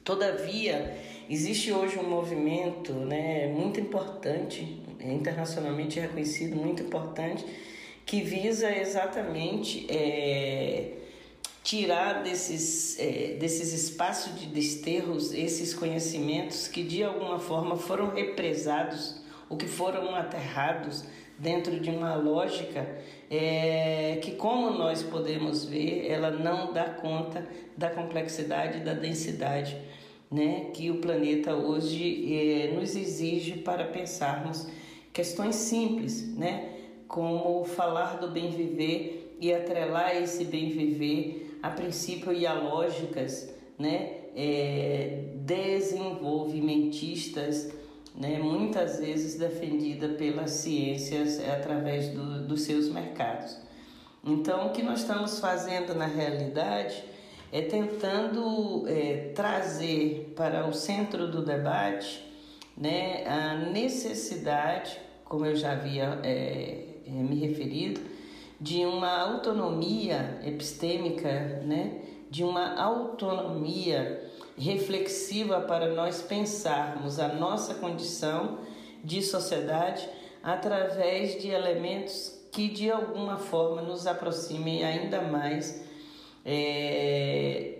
Todavia, 0.04 0.94
Existe 1.28 1.72
hoje 1.72 1.98
um 1.98 2.06
movimento 2.06 2.92
né, 2.92 3.46
muito 3.46 3.80
importante, 3.80 4.82
internacionalmente 5.00 5.98
reconhecido, 5.98 6.54
muito 6.54 6.82
importante, 6.82 7.44
que 8.04 8.20
visa 8.20 8.70
exatamente 8.70 9.86
é, 9.90 10.98
tirar 11.62 12.22
desses, 12.22 12.98
é, 12.98 13.36
desses 13.40 13.72
espaços 13.72 14.38
de 14.38 14.46
desterros 14.46 15.32
esses 15.32 15.72
conhecimentos 15.72 16.68
que 16.68 16.82
de 16.82 17.02
alguma 17.02 17.38
forma 17.38 17.74
foram 17.76 18.10
represados 18.10 19.22
ou 19.48 19.56
que 19.56 19.66
foram 19.66 20.14
aterrados 20.14 21.04
dentro 21.38 21.80
de 21.80 21.90
uma 21.90 22.14
lógica 22.14 22.86
é, 23.30 24.18
que, 24.22 24.32
como 24.32 24.70
nós 24.70 25.02
podemos 25.02 25.64
ver, 25.64 26.06
ela 26.08 26.30
não 26.30 26.72
dá 26.72 26.84
conta 26.84 27.46
da 27.76 27.90
complexidade, 27.90 28.80
da 28.80 28.94
densidade 28.94 29.76
né, 30.30 30.70
que 30.72 30.90
o 30.90 30.96
planeta 30.96 31.54
hoje 31.54 32.34
é, 32.34 32.72
nos 32.74 32.96
exige 32.96 33.58
para 33.58 33.84
pensarmos 33.84 34.66
questões 35.12 35.54
simples, 35.54 36.34
né, 36.36 36.70
como 37.06 37.62
falar 37.64 38.18
do 38.18 38.28
bem 38.28 38.50
viver 38.50 39.36
e 39.40 39.52
atrelar 39.52 40.16
esse 40.16 40.44
bem 40.44 40.70
viver 40.70 41.58
a 41.62 41.70
princípio 41.70 42.32
e 42.32 42.46
a 42.46 42.54
lógicas, 42.54 43.54
né, 43.78 44.24
é, 44.34 45.24
desenvolvimentistas, 45.36 47.72
né, 48.14 48.38
muitas 48.38 49.00
vezes 49.00 49.36
defendida 49.36 50.08
pelas 50.10 50.50
ciências 50.52 51.40
através 51.48 52.08
do, 52.08 52.46
dos 52.46 52.62
seus 52.62 52.88
mercados. 52.88 53.58
Então, 54.24 54.68
o 54.68 54.70
que 54.70 54.82
nós 54.82 55.00
estamos 55.00 55.38
fazendo 55.40 55.94
na 55.94 56.06
realidade 56.06 57.02
é 57.52 57.62
tentando 57.62 58.84
é, 58.88 59.32
trazer 59.34 60.32
para 60.34 60.66
o 60.66 60.72
centro 60.72 61.30
do 61.30 61.44
debate 61.44 62.24
né, 62.76 63.24
a 63.26 63.54
necessidade, 63.54 64.98
como 65.24 65.46
eu 65.46 65.54
já 65.54 65.72
havia 65.72 66.20
é, 66.22 66.84
é, 67.06 67.10
me 67.10 67.36
referido, 67.36 68.00
de 68.60 68.84
uma 68.86 69.20
autonomia 69.20 70.40
epistêmica, 70.44 71.62
né? 71.64 72.00
de 72.30 72.42
uma 72.42 72.80
autonomia 72.80 74.32
reflexiva 74.56 75.60
para 75.60 75.94
nós 75.94 76.22
pensarmos 76.22 77.18
a 77.18 77.28
nossa 77.28 77.74
condição 77.74 78.58
de 79.02 79.22
sociedade 79.22 80.08
através 80.42 81.40
de 81.40 81.48
elementos 81.48 82.34
que 82.52 82.68
de 82.68 82.90
alguma 82.90 83.36
forma 83.36 83.82
nos 83.82 84.06
aproximem 84.06 84.84
ainda 84.84 85.20
mais 85.22 85.84
é, 86.44 87.78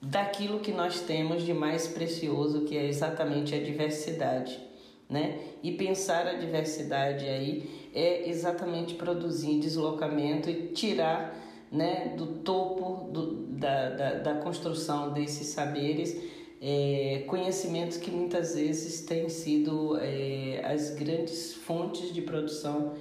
daquilo 0.00 0.60
que 0.60 0.72
nós 0.72 1.00
temos 1.00 1.42
de 1.42 1.52
mais 1.52 1.88
precioso, 1.88 2.64
que 2.64 2.76
é 2.76 2.86
exatamente 2.86 3.54
a 3.54 3.62
diversidade. 3.62 4.60
Né? 5.08 5.40
E 5.62 5.72
pensar 5.72 6.26
a 6.26 6.34
diversidade 6.34 7.24
aí 7.26 7.88
é 7.94 8.28
exatamente 8.28 8.94
produzir 8.94 9.58
deslocamento 9.58 10.48
e 10.48 10.68
tirar 10.68 11.36
né, 11.72 12.14
do 12.16 12.26
topo 12.42 13.10
do, 13.10 13.46
da, 13.46 13.90
da, 13.90 14.14
da 14.18 14.34
construção 14.42 15.12
desses 15.12 15.48
saberes 15.48 16.14
é, 16.60 17.24
conhecimentos 17.26 17.96
que 17.96 18.10
muitas 18.10 18.54
vezes 18.54 19.00
têm 19.00 19.28
sido 19.28 19.96
é, 19.98 20.64
as 20.64 20.90
grandes 20.90 21.54
fontes 21.54 22.12
de 22.12 22.22
produção 22.22 22.94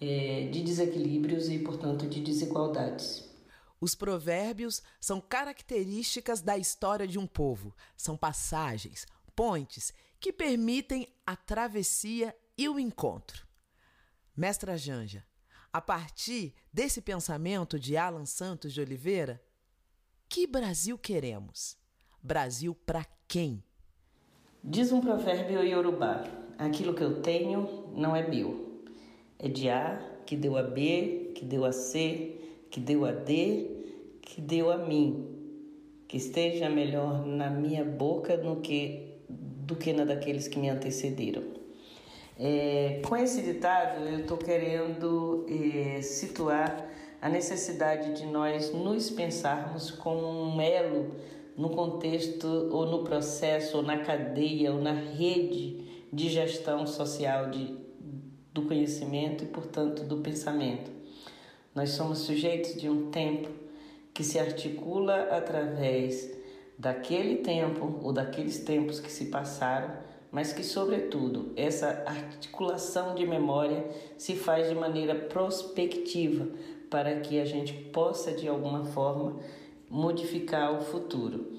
é, 0.00 0.48
de 0.52 0.62
desequilíbrios 0.62 1.48
e, 1.48 1.58
portanto, 1.58 2.06
de 2.06 2.20
desigualdades. 2.20 3.28
Os 3.80 3.94
provérbios 3.94 4.82
são 5.00 5.20
características 5.20 6.40
da 6.40 6.56
história 6.56 7.06
de 7.06 7.18
um 7.18 7.26
povo, 7.26 7.74
são 7.96 8.16
passagens, 8.16 9.06
pontes 9.34 9.92
que 10.20 10.32
permitem 10.32 11.08
a 11.26 11.34
travessia 11.34 12.34
e 12.56 12.68
o 12.68 12.78
encontro. 12.78 13.46
Mestra 14.36 14.76
Janja, 14.76 15.24
a 15.78 15.80
partir 15.80 16.52
desse 16.72 17.00
pensamento 17.00 17.78
de 17.78 17.96
Alan 17.96 18.26
Santos 18.26 18.72
de 18.72 18.80
Oliveira, 18.80 19.40
que 20.28 20.44
Brasil 20.44 20.98
queremos? 20.98 21.76
Brasil 22.20 22.74
para 22.84 23.06
quem? 23.28 23.62
Diz 24.62 24.90
um 24.90 25.00
provérbio 25.00 25.62
iorubá: 25.62 26.24
aquilo 26.58 26.94
que 26.94 27.02
eu 27.02 27.22
tenho 27.22 27.92
não 27.94 28.16
é 28.16 28.28
meu. 28.28 28.82
É 29.38 29.48
de 29.48 29.70
A, 29.70 30.02
que 30.26 30.36
deu 30.36 30.56
a 30.56 30.64
B, 30.64 31.30
que 31.36 31.44
deu 31.44 31.64
a 31.64 31.70
C, 31.70 32.40
que 32.72 32.80
deu 32.80 33.04
a 33.04 33.12
D, 33.12 34.18
que 34.20 34.40
deu 34.40 34.72
a 34.72 34.78
mim. 34.78 35.32
Que 36.08 36.16
esteja 36.16 36.68
melhor 36.68 37.24
na 37.24 37.50
minha 37.50 37.84
boca 37.84 38.36
do 38.36 38.56
que, 38.56 39.20
do 39.28 39.76
que 39.76 39.92
na 39.92 40.04
daqueles 40.04 40.48
que 40.48 40.58
me 40.58 40.70
antecederam. 40.70 41.57
É, 42.38 43.00
com 43.04 43.16
esse 43.16 43.42
ditado, 43.42 44.04
eu 44.04 44.20
estou 44.20 44.36
querendo 44.36 45.44
é, 45.48 46.00
situar 46.02 46.88
a 47.20 47.28
necessidade 47.28 48.14
de 48.14 48.26
nós 48.26 48.72
nos 48.72 49.10
pensarmos 49.10 49.90
como 49.90 50.24
um 50.24 50.60
elo 50.60 51.16
no 51.56 51.70
contexto 51.70 52.46
ou 52.70 52.86
no 52.86 53.02
processo 53.02 53.78
ou 53.78 53.82
na 53.82 53.98
cadeia 53.98 54.72
ou 54.72 54.80
na 54.80 54.92
rede 54.92 55.84
de 56.12 56.28
gestão 56.28 56.86
social 56.86 57.50
de, 57.50 57.76
do 58.54 58.62
conhecimento 58.62 59.42
e, 59.42 59.48
portanto, 59.48 60.04
do 60.04 60.18
pensamento. 60.18 60.92
Nós 61.74 61.90
somos 61.90 62.20
sujeitos 62.20 62.80
de 62.80 62.88
um 62.88 63.10
tempo 63.10 63.48
que 64.14 64.22
se 64.22 64.38
articula 64.38 65.28
através 65.32 66.30
daquele 66.78 67.36
tempo 67.36 67.98
ou 68.00 68.12
daqueles 68.12 68.60
tempos 68.60 69.00
que 69.00 69.10
se 69.10 69.26
passaram, 69.26 69.90
mas 70.30 70.52
que, 70.52 70.62
sobretudo, 70.62 71.52
essa 71.56 72.02
articulação 72.06 73.14
de 73.14 73.26
memória 73.26 73.84
se 74.16 74.34
faz 74.36 74.68
de 74.68 74.74
maneira 74.74 75.14
prospectiva 75.14 76.48
para 76.90 77.20
que 77.20 77.40
a 77.40 77.44
gente 77.44 77.72
possa, 77.72 78.32
de 78.32 78.48
alguma 78.48 78.84
forma, 78.84 79.36
modificar 79.90 80.74
o 80.74 80.82
futuro. 80.82 81.52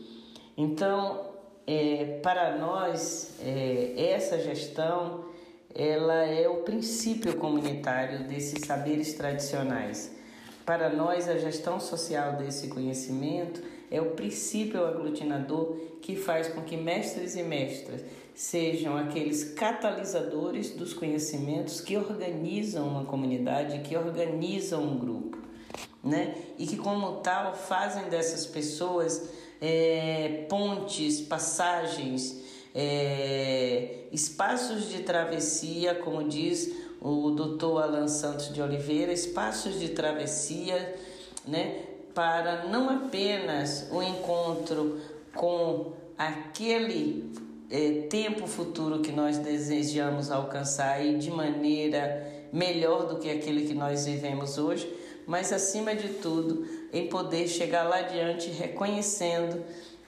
Então, 0.56 1.26
é, 1.66 2.20
para 2.22 2.58
nós, 2.58 3.38
é, 3.44 3.94
essa 3.98 4.40
gestão 4.40 5.30
ela 5.74 6.26
é 6.26 6.50
o 6.50 6.58
princípio 6.64 7.36
comunitário 7.38 8.28
desses 8.28 8.66
saberes 8.66 9.14
tradicionais. 9.14 10.12
Para 10.66 10.90
nós, 10.90 11.30
a 11.30 11.38
gestão 11.38 11.80
social 11.80 12.34
desse 12.34 12.68
conhecimento 12.68 13.62
é 13.92 14.02
o 14.02 14.12
princípio 14.12 14.86
aglutinador 14.86 15.78
que 16.02 16.16
faz 16.16 16.48
com 16.48 16.62
que 16.62 16.78
mestres 16.78 17.36
e 17.36 17.44
mestras 17.44 18.04
sejam 18.40 18.96
aqueles 18.96 19.44
catalisadores 19.44 20.72
dos 20.72 20.94
conhecimentos 20.94 21.82
que 21.82 21.98
organizam 21.98 22.88
uma 22.88 23.04
comunidade, 23.04 23.80
que 23.80 23.98
organizam 23.98 24.82
um 24.82 24.98
grupo 24.98 25.38
né? 26.04 26.36
E 26.58 26.66
que, 26.66 26.78
como 26.78 27.18
tal, 27.18 27.54
fazem 27.54 28.10
dessas 28.10 28.46
pessoas 28.46 29.30
é, 29.62 30.46
pontes, 30.50 31.20
passagens, 31.22 32.42
é, 32.74 34.06
espaços 34.12 34.90
de 34.90 35.00
travessia, 35.04 35.96
como 35.96 36.24
diz 36.24 36.74
o 37.02 37.32
doutor 37.32 37.84
Alan 37.84 38.08
Santos 38.08 38.54
de 38.54 38.62
Oliveira, 38.62 39.12
espaços 39.12 39.80
de 39.80 39.90
travessia, 39.90 40.96
né? 41.46 41.84
Para 42.14 42.66
não 42.66 42.90
apenas 42.90 43.88
o 43.92 44.02
encontro 44.02 45.00
com 45.34 45.94
aquele 46.18 47.32
é, 47.70 48.08
tempo 48.10 48.48
futuro 48.48 49.00
que 49.00 49.12
nós 49.12 49.38
desejamos 49.38 50.32
alcançar 50.32 51.06
e 51.06 51.18
de 51.18 51.30
maneira 51.30 52.48
melhor 52.52 53.08
do 53.08 53.20
que 53.20 53.30
aquele 53.30 53.68
que 53.68 53.74
nós 53.74 54.06
vivemos 54.06 54.58
hoje, 54.58 54.92
mas 55.28 55.54
acima 55.54 55.96
de 55.96 56.10
tudo, 56.10 56.68
em 56.92 57.08
poder 57.08 57.48
chegar 57.48 57.84
lá 57.84 58.00
adiante 58.00 58.50
reconhecendo 58.50 59.64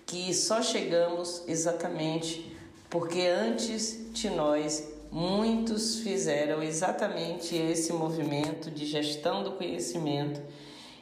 que 0.05 0.33
só 0.33 0.61
chegamos 0.61 1.43
exatamente 1.47 2.51
porque 2.89 3.21
antes 3.21 4.11
de 4.11 4.29
nós 4.29 4.91
muitos 5.11 5.99
fizeram 5.99 6.61
exatamente 6.61 7.55
esse 7.55 7.93
movimento 7.93 8.71
de 8.71 8.85
gestão 8.85 9.43
do 9.43 9.53
conhecimento 9.53 10.41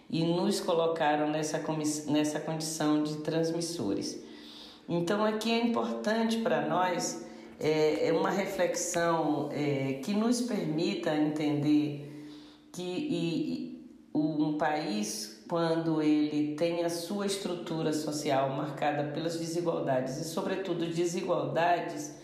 e 0.10 0.24
nos 0.24 0.60
colocaram 0.60 1.30
nessa, 1.30 1.60
nessa 2.08 2.40
condição 2.40 3.02
de 3.04 3.18
transmissores. 3.18 4.20
Então, 4.92 5.24
aqui 5.24 5.52
é 5.52 5.64
importante 5.64 6.38
para 6.38 6.68
nós 6.68 7.24
é, 7.60 8.08
é, 8.08 8.12
uma 8.12 8.32
reflexão 8.32 9.48
é, 9.54 10.00
que 10.04 10.14
nos 10.14 10.42
permita 10.42 11.16
entender 11.16 12.28
que 12.72 12.82
e, 12.82 13.80
um 14.16 14.58
país, 14.58 15.44
quando 15.48 16.02
ele 16.02 16.56
tem 16.56 16.84
a 16.84 16.90
sua 16.90 17.28
estrutura 17.28 17.94
social 17.94 18.50
marcada 18.50 19.12
pelas 19.12 19.38
desigualdades 19.38 20.18
e, 20.18 20.24
sobretudo, 20.24 20.88
desigualdades 20.88 22.16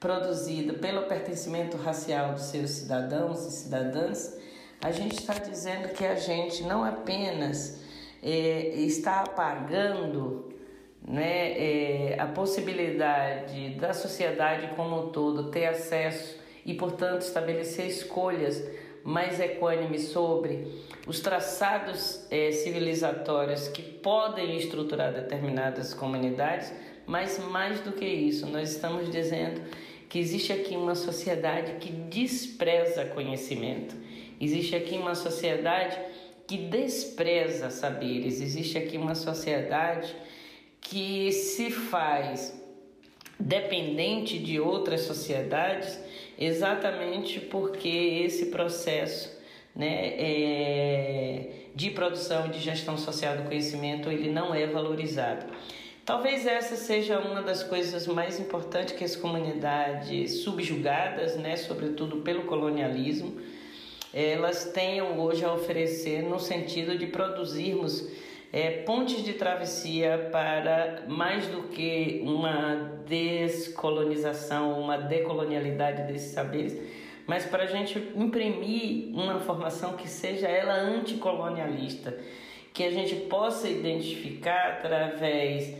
produzidas 0.00 0.78
pelo 0.78 1.02
pertencimento 1.02 1.76
racial 1.76 2.32
dos 2.32 2.44
seus 2.44 2.70
cidadãos 2.70 3.44
e 3.44 3.50
cidadãs, 3.50 4.38
a 4.80 4.90
gente 4.90 5.18
está 5.18 5.34
dizendo 5.34 5.90
que 5.90 6.06
a 6.06 6.14
gente 6.14 6.62
não 6.62 6.82
apenas 6.82 7.78
é, 8.22 8.70
está 8.74 9.20
apagando 9.20 10.45
né, 11.06 11.52
é, 11.52 12.16
a 12.18 12.26
possibilidade 12.26 13.70
da 13.70 13.94
sociedade 13.94 14.74
como 14.74 15.04
um 15.04 15.08
todo 15.10 15.50
ter 15.50 15.66
acesso 15.66 16.36
e, 16.64 16.74
portanto, 16.74 17.20
estabelecer 17.22 17.86
escolhas 17.86 18.62
mais 19.04 19.38
equânime 19.38 20.00
sobre 20.00 20.66
os 21.06 21.20
traçados 21.20 22.26
é, 22.28 22.50
civilizatórios 22.50 23.68
que 23.68 23.80
podem 23.82 24.56
estruturar 24.56 25.12
determinadas 25.12 25.94
comunidades, 25.94 26.72
mas 27.06 27.38
mais 27.38 27.78
do 27.80 27.92
que 27.92 28.04
isso, 28.04 28.46
nós 28.46 28.72
estamos 28.72 29.08
dizendo 29.08 29.60
que 30.08 30.18
existe 30.18 30.52
aqui 30.52 30.76
uma 30.76 30.96
sociedade 30.96 31.74
que 31.74 31.92
despreza 31.92 33.04
conhecimento, 33.04 33.94
existe 34.40 34.74
aqui 34.74 34.96
uma 34.98 35.14
sociedade 35.14 35.96
que 36.48 36.56
despreza 36.56 37.70
saberes, 37.70 38.40
existe 38.40 38.76
aqui 38.76 38.96
uma 38.96 39.14
sociedade 39.14 40.14
que 40.88 41.32
se 41.32 41.70
faz 41.70 42.54
dependente 43.38 44.38
de 44.38 44.58
outras 44.58 45.02
sociedades 45.02 45.98
exatamente 46.38 47.40
porque 47.40 47.88
esse 47.88 48.46
processo 48.46 49.36
né, 49.74 50.14
é, 50.16 51.50
de 51.74 51.90
produção 51.90 52.46
e 52.46 52.50
de 52.50 52.60
gestão 52.60 52.96
social 52.96 53.36
do 53.36 53.42
conhecimento 53.44 54.10
ele 54.10 54.30
não 54.30 54.54
é 54.54 54.66
valorizado. 54.66 55.46
Talvez 56.04 56.46
essa 56.46 56.76
seja 56.76 57.18
uma 57.18 57.42
das 57.42 57.64
coisas 57.64 58.06
mais 58.06 58.38
importantes 58.38 58.94
que 58.94 59.02
as 59.02 59.16
comunidades 59.16 60.42
subjugadas, 60.44 61.36
né, 61.36 61.56
sobretudo 61.56 62.18
pelo 62.18 62.44
colonialismo, 62.44 63.40
elas 64.14 64.66
tenham 64.72 65.18
hoje 65.18 65.44
a 65.44 65.52
oferecer 65.52 66.22
no 66.22 66.38
sentido 66.38 66.96
de 66.96 67.08
produzirmos 67.08 68.08
é, 68.52 68.82
pontes 68.82 69.24
de 69.24 69.34
travessia 69.34 70.28
para 70.30 71.04
mais 71.08 71.46
do 71.48 71.64
que 71.64 72.22
uma 72.24 73.02
descolonização, 73.06 74.80
uma 74.80 74.96
decolonialidade 74.96 76.02
desses 76.10 76.32
saberes, 76.32 76.76
mas 77.26 77.44
para 77.44 77.64
a 77.64 77.66
gente 77.66 77.98
imprimir 78.14 79.14
uma 79.14 79.40
formação 79.40 79.94
que 79.94 80.08
seja 80.08 80.46
ela 80.46 80.74
anticolonialista, 80.74 82.16
que 82.72 82.84
a 82.84 82.90
gente 82.90 83.14
possa 83.26 83.68
identificar 83.68 84.78
através 84.78 85.74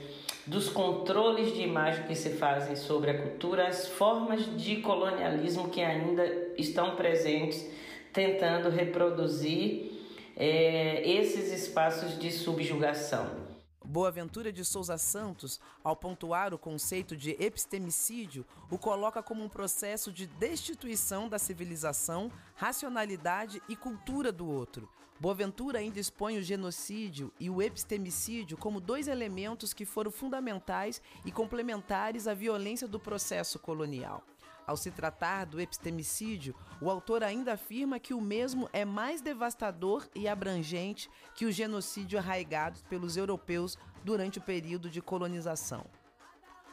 dos 0.47 0.69
controles 0.69 1.55
de 1.55 1.63
imagem 1.63 2.05
que 2.05 2.15
se 2.15 2.31
fazem 2.31 2.77
sobre 2.77 3.11
a 3.11 3.19
cultura, 3.19 3.67
as 3.67 3.89
formas 3.89 4.45
de 4.57 4.77
colonialismo 4.77 5.69
que 5.69 5.83
ainda 5.83 6.25
estão 6.57 6.95
presentes, 6.95 7.69
tentando 8.13 8.71
reproduzir 8.71 9.96
é, 10.37 11.09
esses 11.09 11.51
espaços 11.51 12.19
de 12.19 12.31
subjugação. 12.31 13.57
Boaventura 13.83 14.53
de 14.53 14.65
Souza 14.65 14.99
Santos, 14.99 15.59
ao 15.83 15.97
pontuar 15.97 16.53
o 16.53 16.59
conceito 16.59 17.17
de 17.17 17.31
epistemicídio, 17.43 18.45
o 18.71 18.77
coloca 18.77 19.23
como 19.23 19.43
um 19.43 19.49
processo 19.49 20.13
de 20.13 20.27
destituição 20.27 21.29
da 21.29 21.39
civilização, 21.39 22.31
racionalidade 22.55 23.63
e 23.69 23.77
cultura 23.77 24.31
do 24.31 24.47
outro. 24.47 24.89
Boaventura 25.19 25.79
ainda 25.79 25.99
expõe 25.99 26.37
o 26.37 26.43
genocídio 26.43 27.33
e 27.41 27.49
o 27.49 27.63
epistemicídio 27.63 28.59
como 28.59 28.81
dois 28.81 29.09
elementos 29.09 29.73
que 29.73 29.87
foram 29.87 30.11
fundamentais 30.11 31.01
e 31.25 31.33
complementares 31.33 32.27
à 32.27 32.35
violência 32.35 32.87
do 32.87 33.01
processo 33.01 33.59
colonial. 33.59 34.23
Ao 34.67 34.77
se 34.77 34.91
tratar 34.91 35.47
do 35.47 35.61
epistemicídio, 35.61 36.53
o 36.81 36.91
autor 36.91 37.23
ainda 37.23 37.53
afirma 37.53 38.01
que 38.01 38.13
o 38.13 38.21
mesmo 38.21 38.69
é 38.73 38.85
mais 38.85 39.21
devastador 39.21 40.09
e 40.13 40.27
abrangente 40.27 41.09
que 41.37 41.47
o 41.47 41.53
genocídio 41.53 42.19
arraigado 42.19 42.81
pelos 42.89 43.17
europeus 43.17 43.79
durante 44.03 44.39
o 44.39 44.43
período 44.43 44.91
de 44.91 45.01
colonização. 45.01 45.87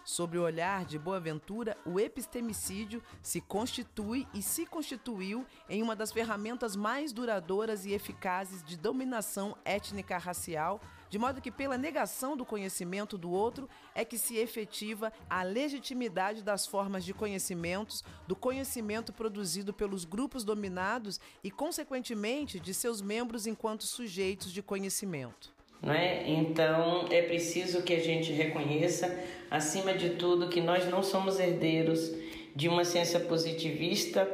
Sob 0.03 0.37
o 0.37 0.43
olhar 0.43 0.85
de 0.85 0.99
Boaventura, 0.99 1.77
o 1.85 1.99
epistemicídio 1.99 3.01
se 3.21 3.39
constitui 3.39 4.27
e 4.33 4.41
se 4.41 4.65
constituiu 4.65 5.45
em 5.69 5.81
uma 5.81 5.95
das 5.95 6.11
ferramentas 6.11 6.75
mais 6.75 7.13
duradouras 7.13 7.85
e 7.85 7.93
eficazes 7.93 8.63
de 8.63 8.77
dominação 8.77 9.57
étnica 9.63 10.17
racial 10.17 10.81
de 11.13 11.19
modo 11.19 11.41
que, 11.41 11.51
pela 11.51 11.77
negação 11.77 12.35
do 12.35 12.43
conhecimento 12.43 13.19
do 13.19 13.29
outro, 13.29 13.69
é 13.93 14.03
que 14.03 14.17
se 14.17 14.37
efetiva 14.37 15.13
a 15.29 15.43
legitimidade 15.43 16.41
das 16.41 16.65
formas 16.65 17.05
de 17.05 17.13
conhecimentos, 17.13 18.03
do 18.27 18.35
conhecimento 18.35 19.13
produzido 19.13 19.71
pelos 19.71 20.05
grupos 20.05 20.43
dominados 20.43 21.19
e, 21.43 21.51
consequentemente, 21.51 22.59
de 22.59 22.73
seus 22.73 22.99
membros 22.99 23.45
enquanto 23.45 23.83
sujeitos 23.83 24.51
de 24.51 24.63
conhecimento. 24.63 25.52
Não 25.83 25.93
é? 25.93 26.23
Então 26.25 27.07
é 27.11 27.21
preciso 27.21 27.83
que 27.83 27.93
a 27.93 27.99
gente 27.99 28.31
reconheça, 28.31 29.19
acima 29.51 29.93
de 29.93 30.11
tudo, 30.11 30.47
que 30.47 30.61
nós 30.61 30.89
não 30.89 31.03
somos 31.03 31.39
herdeiros 31.39 32.11
de 32.55 32.69
uma 32.69 32.85
ciência 32.85 33.19
positivista 33.19 34.27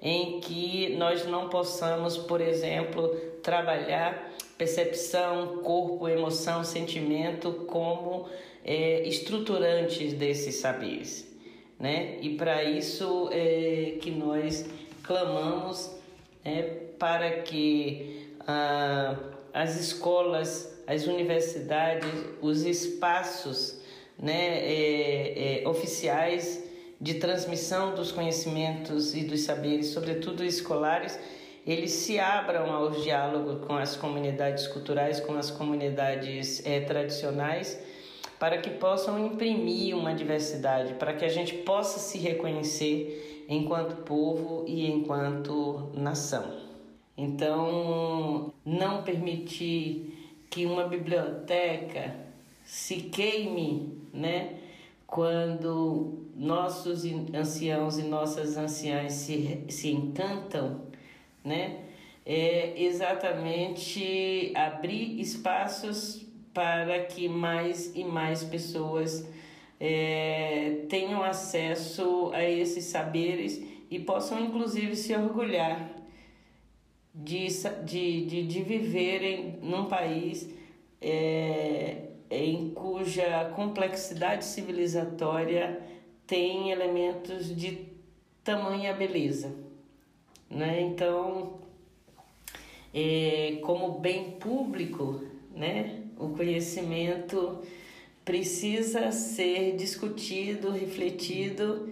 em 0.00 0.40
que 0.40 0.94
nós 0.96 1.26
não 1.26 1.48
possamos, 1.48 2.16
por 2.16 2.40
exemplo, 2.40 3.08
trabalhar 3.42 4.32
percepção, 4.56 5.58
corpo, 5.58 6.08
emoção, 6.08 6.62
sentimento 6.62 7.52
como 7.66 8.28
é, 8.64 9.06
estruturantes 9.08 10.12
desses 10.12 10.56
saberes. 10.56 11.28
Né? 11.78 12.18
E 12.20 12.36
para 12.36 12.62
isso 12.62 13.28
é 13.32 13.96
que 14.00 14.10
nós 14.12 14.64
clamamos 15.02 15.90
é, 16.44 16.62
para 16.98 17.42
que 17.42 18.28
ah, 18.46 19.16
as 19.52 19.78
escolas, 19.80 20.71
as 20.92 21.06
universidades, 21.06 22.08
os 22.40 22.64
espaços 22.64 23.80
né, 24.18 24.58
é, 24.58 25.62
é, 25.62 25.68
oficiais 25.68 26.62
de 27.00 27.14
transmissão 27.14 27.94
dos 27.94 28.12
conhecimentos 28.12 29.14
e 29.14 29.24
dos 29.24 29.40
saberes, 29.40 29.86
sobretudo 29.86 30.44
escolares, 30.44 31.18
eles 31.66 31.90
se 31.92 32.18
abram 32.18 32.72
aos 32.72 33.02
diálogos 33.02 33.64
com 33.66 33.76
as 33.76 33.96
comunidades 33.96 34.66
culturais, 34.66 35.20
com 35.20 35.34
as 35.34 35.50
comunidades 35.50 36.64
é, 36.66 36.80
tradicionais, 36.80 37.80
para 38.38 38.58
que 38.58 38.70
possam 38.70 39.24
imprimir 39.26 39.96
uma 39.96 40.14
diversidade, 40.14 40.94
para 40.94 41.12
que 41.12 41.24
a 41.24 41.28
gente 41.28 41.54
possa 41.58 41.98
se 41.98 42.18
reconhecer 42.18 43.46
enquanto 43.48 44.02
povo 44.02 44.64
e 44.66 44.90
enquanto 44.90 45.90
nação. 45.94 46.60
Então, 47.16 48.52
não 48.64 49.02
permitir 49.02 50.11
que 50.52 50.66
uma 50.66 50.86
biblioteca 50.86 52.14
se 52.62 52.96
queime, 52.96 53.98
né? 54.12 54.58
Quando 55.06 56.28
nossos 56.36 57.04
anciãos 57.34 57.98
e 57.98 58.02
nossas 58.02 58.56
anciãs 58.56 59.14
se, 59.14 59.64
se 59.68 59.90
encantam 59.90 60.82
né? 61.44 61.80
É 62.24 62.80
exatamente 62.80 64.52
abrir 64.54 65.20
espaços 65.20 66.24
para 66.54 67.00
que 67.04 67.28
mais 67.28 67.96
e 67.96 68.04
mais 68.04 68.44
pessoas 68.44 69.26
é, 69.80 70.84
tenham 70.88 71.22
acesso 71.22 72.30
a 72.32 72.44
esses 72.44 72.84
saberes 72.84 73.60
e 73.90 73.98
possam 73.98 74.38
inclusive 74.38 74.94
se 74.94 75.14
orgulhar 75.16 76.01
de, 77.14 77.46
de, 77.84 78.26
de, 78.26 78.46
de 78.46 78.62
viverem 78.62 79.58
num 79.62 79.84
país 79.86 80.48
é, 81.00 82.08
em 82.30 82.70
cuja 82.70 83.52
complexidade 83.54 84.44
civilizatória 84.44 85.80
tem 86.26 86.70
elementos 86.70 87.54
de 87.54 87.88
tamanha 88.42 88.94
beleza. 88.94 89.52
Né? 90.48 90.80
Então, 90.80 91.58
é, 92.94 93.58
como 93.62 93.98
bem 93.98 94.32
público, 94.32 95.22
né, 95.54 96.02
o 96.18 96.30
conhecimento 96.30 97.60
precisa 98.24 99.10
ser 99.12 99.76
discutido, 99.76 100.70
refletido 100.70 101.91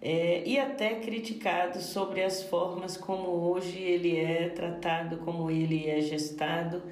é, 0.00 0.42
e 0.46 0.58
até 0.58 0.94
criticado 0.96 1.80
sobre 1.80 2.22
as 2.22 2.42
formas 2.44 2.96
como 2.96 3.28
hoje 3.28 3.78
ele 3.78 4.16
é 4.16 4.48
tratado, 4.48 5.18
como 5.18 5.50
ele 5.50 5.88
é 5.88 6.00
gestado. 6.00 6.82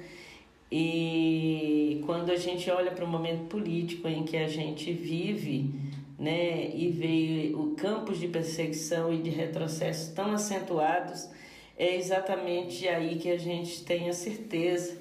E 0.69 2.01
quando 2.05 2.29
a 2.29 2.35
gente 2.35 2.69
olha 2.69 2.91
para 2.91 3.05
o 3.05 3.07
momento 3.07 3.47
político 3.47 4.07
em 4.07 4.23
que 4.23 4.35
a 4.35 4.47
gente 4.49 4.91
vive, 4.91 5.73
né, 6.19 6.69
e 6.73 6.89
veio 6.89 7.75
campos 7.77 8.19
de 8.19 8.27
perseguição 8.27 9.13
e 9.13 9.21
de 9.21 9.29
retrocesso 9.29 10.13
tão 10.13 10.33
acentuados, 10.33 11.29
é 11.77 11.95
exatamente 11.95 12.87
aí 12.87 13.17
que 13.17 13.29
a 13.29 13.37
gente 13.37 13.85
tem 13.85 14.09
a 14.09 14.13
certeza, 14.13 14.97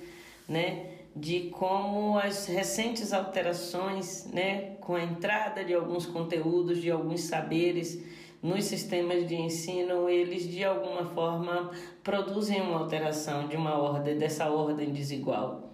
né, 0.49 0.96
de 1.17 1.49
como 1.49 2.19
as 2.19 2.47
recentes 2.47 3.13
alterações, 3.15 4.27
né, 4.33 4.77
com 4.81 4.95
a 4.95 5.03
entrada 5.03 5.65
de 5.65 5.73
alguns 5.73 6.05
conteúdos, 6.05 6.81
de 6.81 6.91
alguns 6.91 7.23
saberes 7.23 8.05
nos 8.43 8.65
sistemas 8.65 9.27
de 9.27 9.35
ensino, 9.35 10.11
eles 10.11 10.47
de 10.49 10.63
alguma 10.63 11.07
forma 11.07 11.71
produzem 12.05 12.61
uma 12.61 12.79
alteração 12.79 13.49
de 13.49 13.57
uma 13.57 13.79
ordem 13.79 14.19
dessa 14.19 14.51
ordem 14.51 14.93
desigual, 14.93 15.73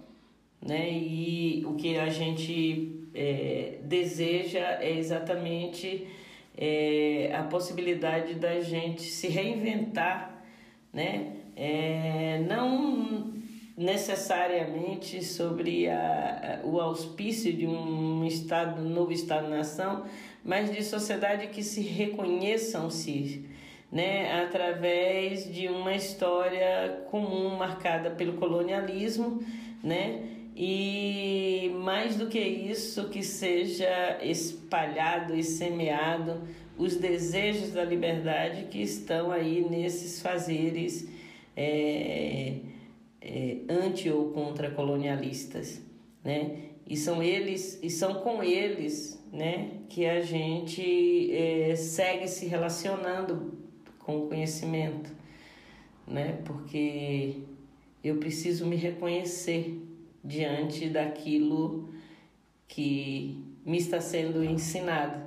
né? 0.64 0.90
E 0.90 1.64
o 1.66 1.74
que 1.74 1.98
a 1.98 2.08
gente 2.08 3.04
é, 3.12 3.80
deseja 3.82 4.78
é 4.80 4.96
exatamente 4.96 6.06
é, 6.56 7.32
a 7.34 7.42
possibilidade 7.42 8.34
da 8.34 8.60
gente 8.60 9.02
se 9.02 9.26
reinventar, 9.26 10.44
né? 10.92 11.32
É, 11.56 12.42
não 12.48 13.41
necessariamente 13.76 15.24
sobre 15.24 15.88
a, 15.88 16.60
o 16.64 16.80
auspício 16.80 17.52
de 17.52 17.66
um 17.66 18.24
estado, 18.24 18.82
novo 18.82 19.12
estado-nação, 19.12 20.04
mas 20.44 20.70
de 20.70 20.82
sociedade 20.82 21.46
que 21.48 21.62
se 21.62 21.80
reconheçam-se, 21.80 23.46
né, 23.90 24.42
através 24.42 25.52
de 25.52 25.68
uma 25.68 25.94
história 25.94 27.04
comum 27.10 27.56
marcada 27.56 28.10
pelo 28.10 28.34
colonialismo, 28.34 29.42
né, 29.82 30.22
e 30.54 31.72
mais 31.76 32.16
do 32.16 32.26
que 32.26 32.38
isso, 32.38 33.08
que 33.08 33.22
seja 33.22 34.18
espalhado 34.22 35.34
e 35.34 35.42
semeado 35.42 36.42
os 36.76 36.96
desejos 36.96 37.70
da 37.70 37.84
liberdade 37.84 38.66
que 38.70 38.82
estão 38.82 39.30
aí 39.30 39.64
nesses 39.68 40.20
fazeres 40.20 41.08
é, 41.56 42.54
é, 43.24 43.58
anti 43.68 44.10
ou 44.10 44.30
contra 44.32 44.70
colonialistas, 44.70 45.80
né? 46.24 46.70
E 46.86 46.96
são 46.96 47.22
eles 47.22 47.78
e 47.82 47.88
são 47.88 48.14
com 48.14 48.42
eles, 48.42 49.22
né, 49.32 49.78
que 49.88 50.04
a 50.04 50.20
gente 50.20 51.34
é, 51.34 51.74
segue 51.76 52.28
se 52.28 52.46
relacionando 52.46 53.52
com 54.00 54.18
o 54.18 54.28
conhecimento, 54.28 55.10
né? 56.06 56.40
Porque 56.44 57.36
eu 58.02 58.16
preciso 58.16 58.66
me 58.66 58.76
reconhecer 58.76 59.80
diante 60.24 60.88
daquilo 60.88 61.88
que 62.66 63.42
me 63.64 63.78
está 63.78 64.00
sendo 64.00 64.42
ensinado, 64.42 65.24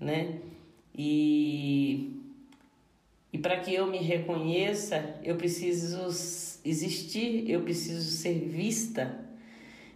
né? 0.00 0.40
E 0.94 2.17
E 3.32 3.38
para 3.38 3.60
que 3.60 3.74
eu 3.74 3.86
me 3.86 3.98
reconheça, 3.98 5.18
eu 5.22 5.36
preciso 5.36 6.06
existir, 6.64 7.48
eu 7.50 7.62
preciso 7.62 8.10
ser 8.10 8.38
vista, 8.38 9.20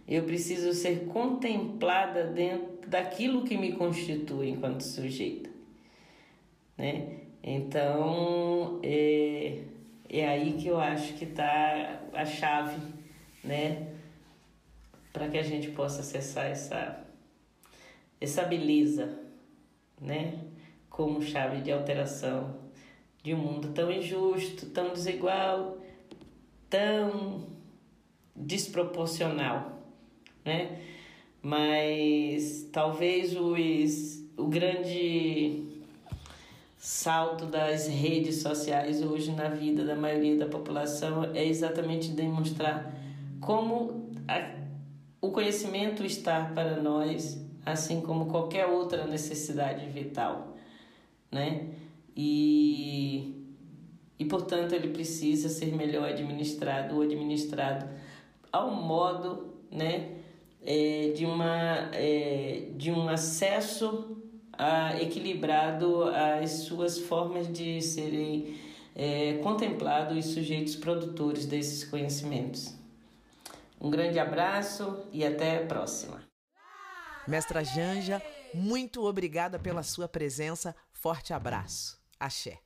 eu 0.07 0.23
preciso 0.23 0.73
ser 0.73 1.05
contemplada 1.05 2.25
dentro 2.25 2.87
daquilo 2.87 3.43
que 3.43 3.57
me 3.57 3.73
constitui 3.73 4.49
enquanto 4.49 4.81
sujeita. 4.81 5.49
Né? 6.77 7.21
Então, 7.41 8.79
é, 8.83 9.63
é 10.09 10.27
aí 10.27 10.53
que 10.53 10.67
eu 10.67 10.79
acho 10.79 11.13
que 11.13 11.25
está 11.25 12.01
a 12.13 12.25
chave, 12.25 12.79
né? 13.43 13.87
Para 15.11 15.27
que 15.27 15.37
a 15.37 15.43
gente 15.43 15.69
possa 15.71 16.01
acessar 16.01 16.45
essa, 16.45 17.05
essa 18.21 18.43
beleza, 18.43 19.19
né? 19.99 20.39
Como 20.89 21.21
chave 21.21 21.61
de 21.61 21.71
alteração 21.71 22.62
de 23.23 23.33
um 23.33 23.37
mundo 23.37 23.69
tão 23.69 23.89
injusto, 23.89 24.65
tão 24.67 24.91
desigual, 24.91 25.77
tão 26.69 27.45
desproporcional, 28.35 29.81
né? 30.43 30.81
Mas 31.41 32.67
talvez 32.71 33.35
os, 33.35 34.23
o 34.37 34.47
grande 34.47 35.63
salto 36.77 37.45
das 37.45 37.87
redes 37.87 38.41
sociais 38.41 39.01
hoje 39.01 39.31
na 39.31 39.47
vida 39.47 39.85
da 39.85 39.95
maioria 39.95 40.37
da 40.37 40.47
população 40.47 41.23
é 41.33 41.45
exatamente 41.45 42.09
demonstrar 42.09 42.93
como 43.39 44.11
a, 44.27 44.51
o 45.21 45.31
conhecimento 45.31 46.05
está 46.05 46.51
para 46.53 46.81
nós, 46.81 47.41
assim 47.65 48.01
como 48.01 48.25
qualquer 48.25 48.65
outra 48.65 49.07
necessidade 49.07 49.85
vital, 49.87 50.57
né? 51.31 51.69
E, 52.15 53.47
e 54.19 54.25
portanto 54.25 54.73
ele 54.73 54.89
precisa 54.89 55.49
ser 55.49 55.73
melhor 55.73 56.09
administrado 56.09 56.95
ou 56.95 57.01
administrado 57.01 57.87
ao 58.51 58.71
modo, 58.71 59.53
né? 59.71 60.19
É, 60.65 61.11
de, 61.13 61.25
uma, 61.25 61.89
é, 61.93 62.69
de 62.77 62.89
um 62.89 63.09
acesso 63.09 64.17
a, 64.53 65.01
equilibrado 65.01 66.05
as 66.05 66.51
suas 66.51 66.97
formas 66.97 67.51
de 67.51 67.81
serem 67.81 68.57
é, 68.95 69.39
contemplados 69.43 70.25
os 70.25 70.33
sujeitos 70.33 70.75
produtores 70.75 71.45
desses 71.45 71.83
conhecimentos. 71.83 72.73
Um 73.81 73.89
grande 73.89 74.19
abraço 74.19 75.05
e 75.11 75.25
até 75.25 75.57
a 75.57 75.65
próxima. 75.65 76.21
Mestra 77.27 77.63
Janja, 77.63 78.21
muito 78.53 79.05
obrigada 79.05 79.57
pela 79.57 79.83
sua 79.83 80.07
presença. 80.07 80.75
Forte 80.91 81.33
abraço. 81.33 82.02
Axé. 82.25 82.59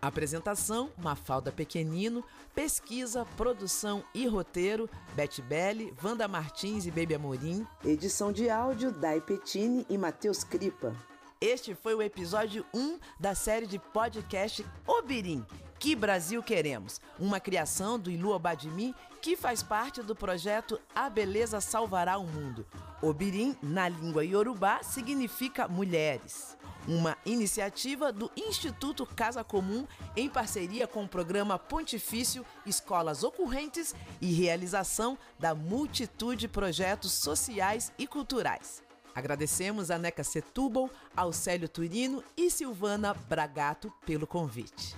Apresentação: 0.00 0.90
Mafalda 0.96 1.52
Pequenino. 1.52 2.24
Pesquisa, 2.54 3.26
produção 3.36 4.02
e 4.14 4.26
roteiro: 4.26 4.88
Beth 5.14 5.42
Belli, 5.46 5.94
Wanda 6.02 6.26
Martins 6.26 6.86
e 6.86 6.90
Baby 6.90 7.14
Amorim. 7.14 7.64
Edição 7.84 8.32
de 8.32 8.48
áudio: 8.50 8.90
Dai 8.90 9.20
Petini 9.20 9.86
e 9.88 9.96
Matheus 9.98 10.42
Cripa. 10.42 11.13
Este 11.46 11.74
foi 11.74 11.94
o 11.94 12.00
episódio 12.00 12.64
1 12.72 12.98
da 13.20 13.34
série 13.34 13.66
de 13.66 13.78
podcast 13.78 14.64
Obirim. 14.86 15.44
Que 15.78 15.94
Brasil 15.94 16.42
Queremos? 16.42 17.02
Uma 17.18 17.38
criação 17.38 17.98
do 17.98 18.10
Ilu 18.10 18.30
Obadimi 18.30 18.94
que 19.20 19.36
faz 19.36 19.62
parte 19.62 20.02
do 20.02 20.16
projeto 20.16 20.80
A 20.94 21.10
Beleza 21.10 21.60
Salvará 21.60 22.16
o 22.16 22.26
Mundo. 22.26 22.66
Obirim, 23.02 23.54
na 23.62 23.90
língua 23.90 24.24
iorubá, 24.24 24.82
significa 24.82 25.68
mulheres. 25.68 26.56
Uma 26.88 27.14
iniciativa 27.26 28.10
do 28.10 28.30
Instituto 28.34 29.04
Casa 29.04 29.44
Comum 29.44 29.86
em 30.16 30.30
parceria 30.30 30.86
com 30.86 31.04
o 31.04 31.08
programa 31.08 31.58
Pontifício 31.58 32.42
Escolas 32.64 33.22
Ocorrentes 33.22 33.94
e 34.18 34.32
realização 34.32 35.18
da 35.38 35.54
multitude 35.54 36.40
de 36.40 36.48
projetos 36.48 37.12
sociais 37.12 37.92
e 37.98 38.06
culturais. 38.06 38.83
Agradecemos 39.14 39.90
a 39.90 39.98
Neca 39.98 40.24
Setúbal, 40.24 40.90
Célio 41.32 41.68
Turino 41.68 42.22
e 42.36 42.50
Silvana 42.50 43.14
Bragato 43.14 43.92
pelo 44.04 44.26
convite. 44.26 44.96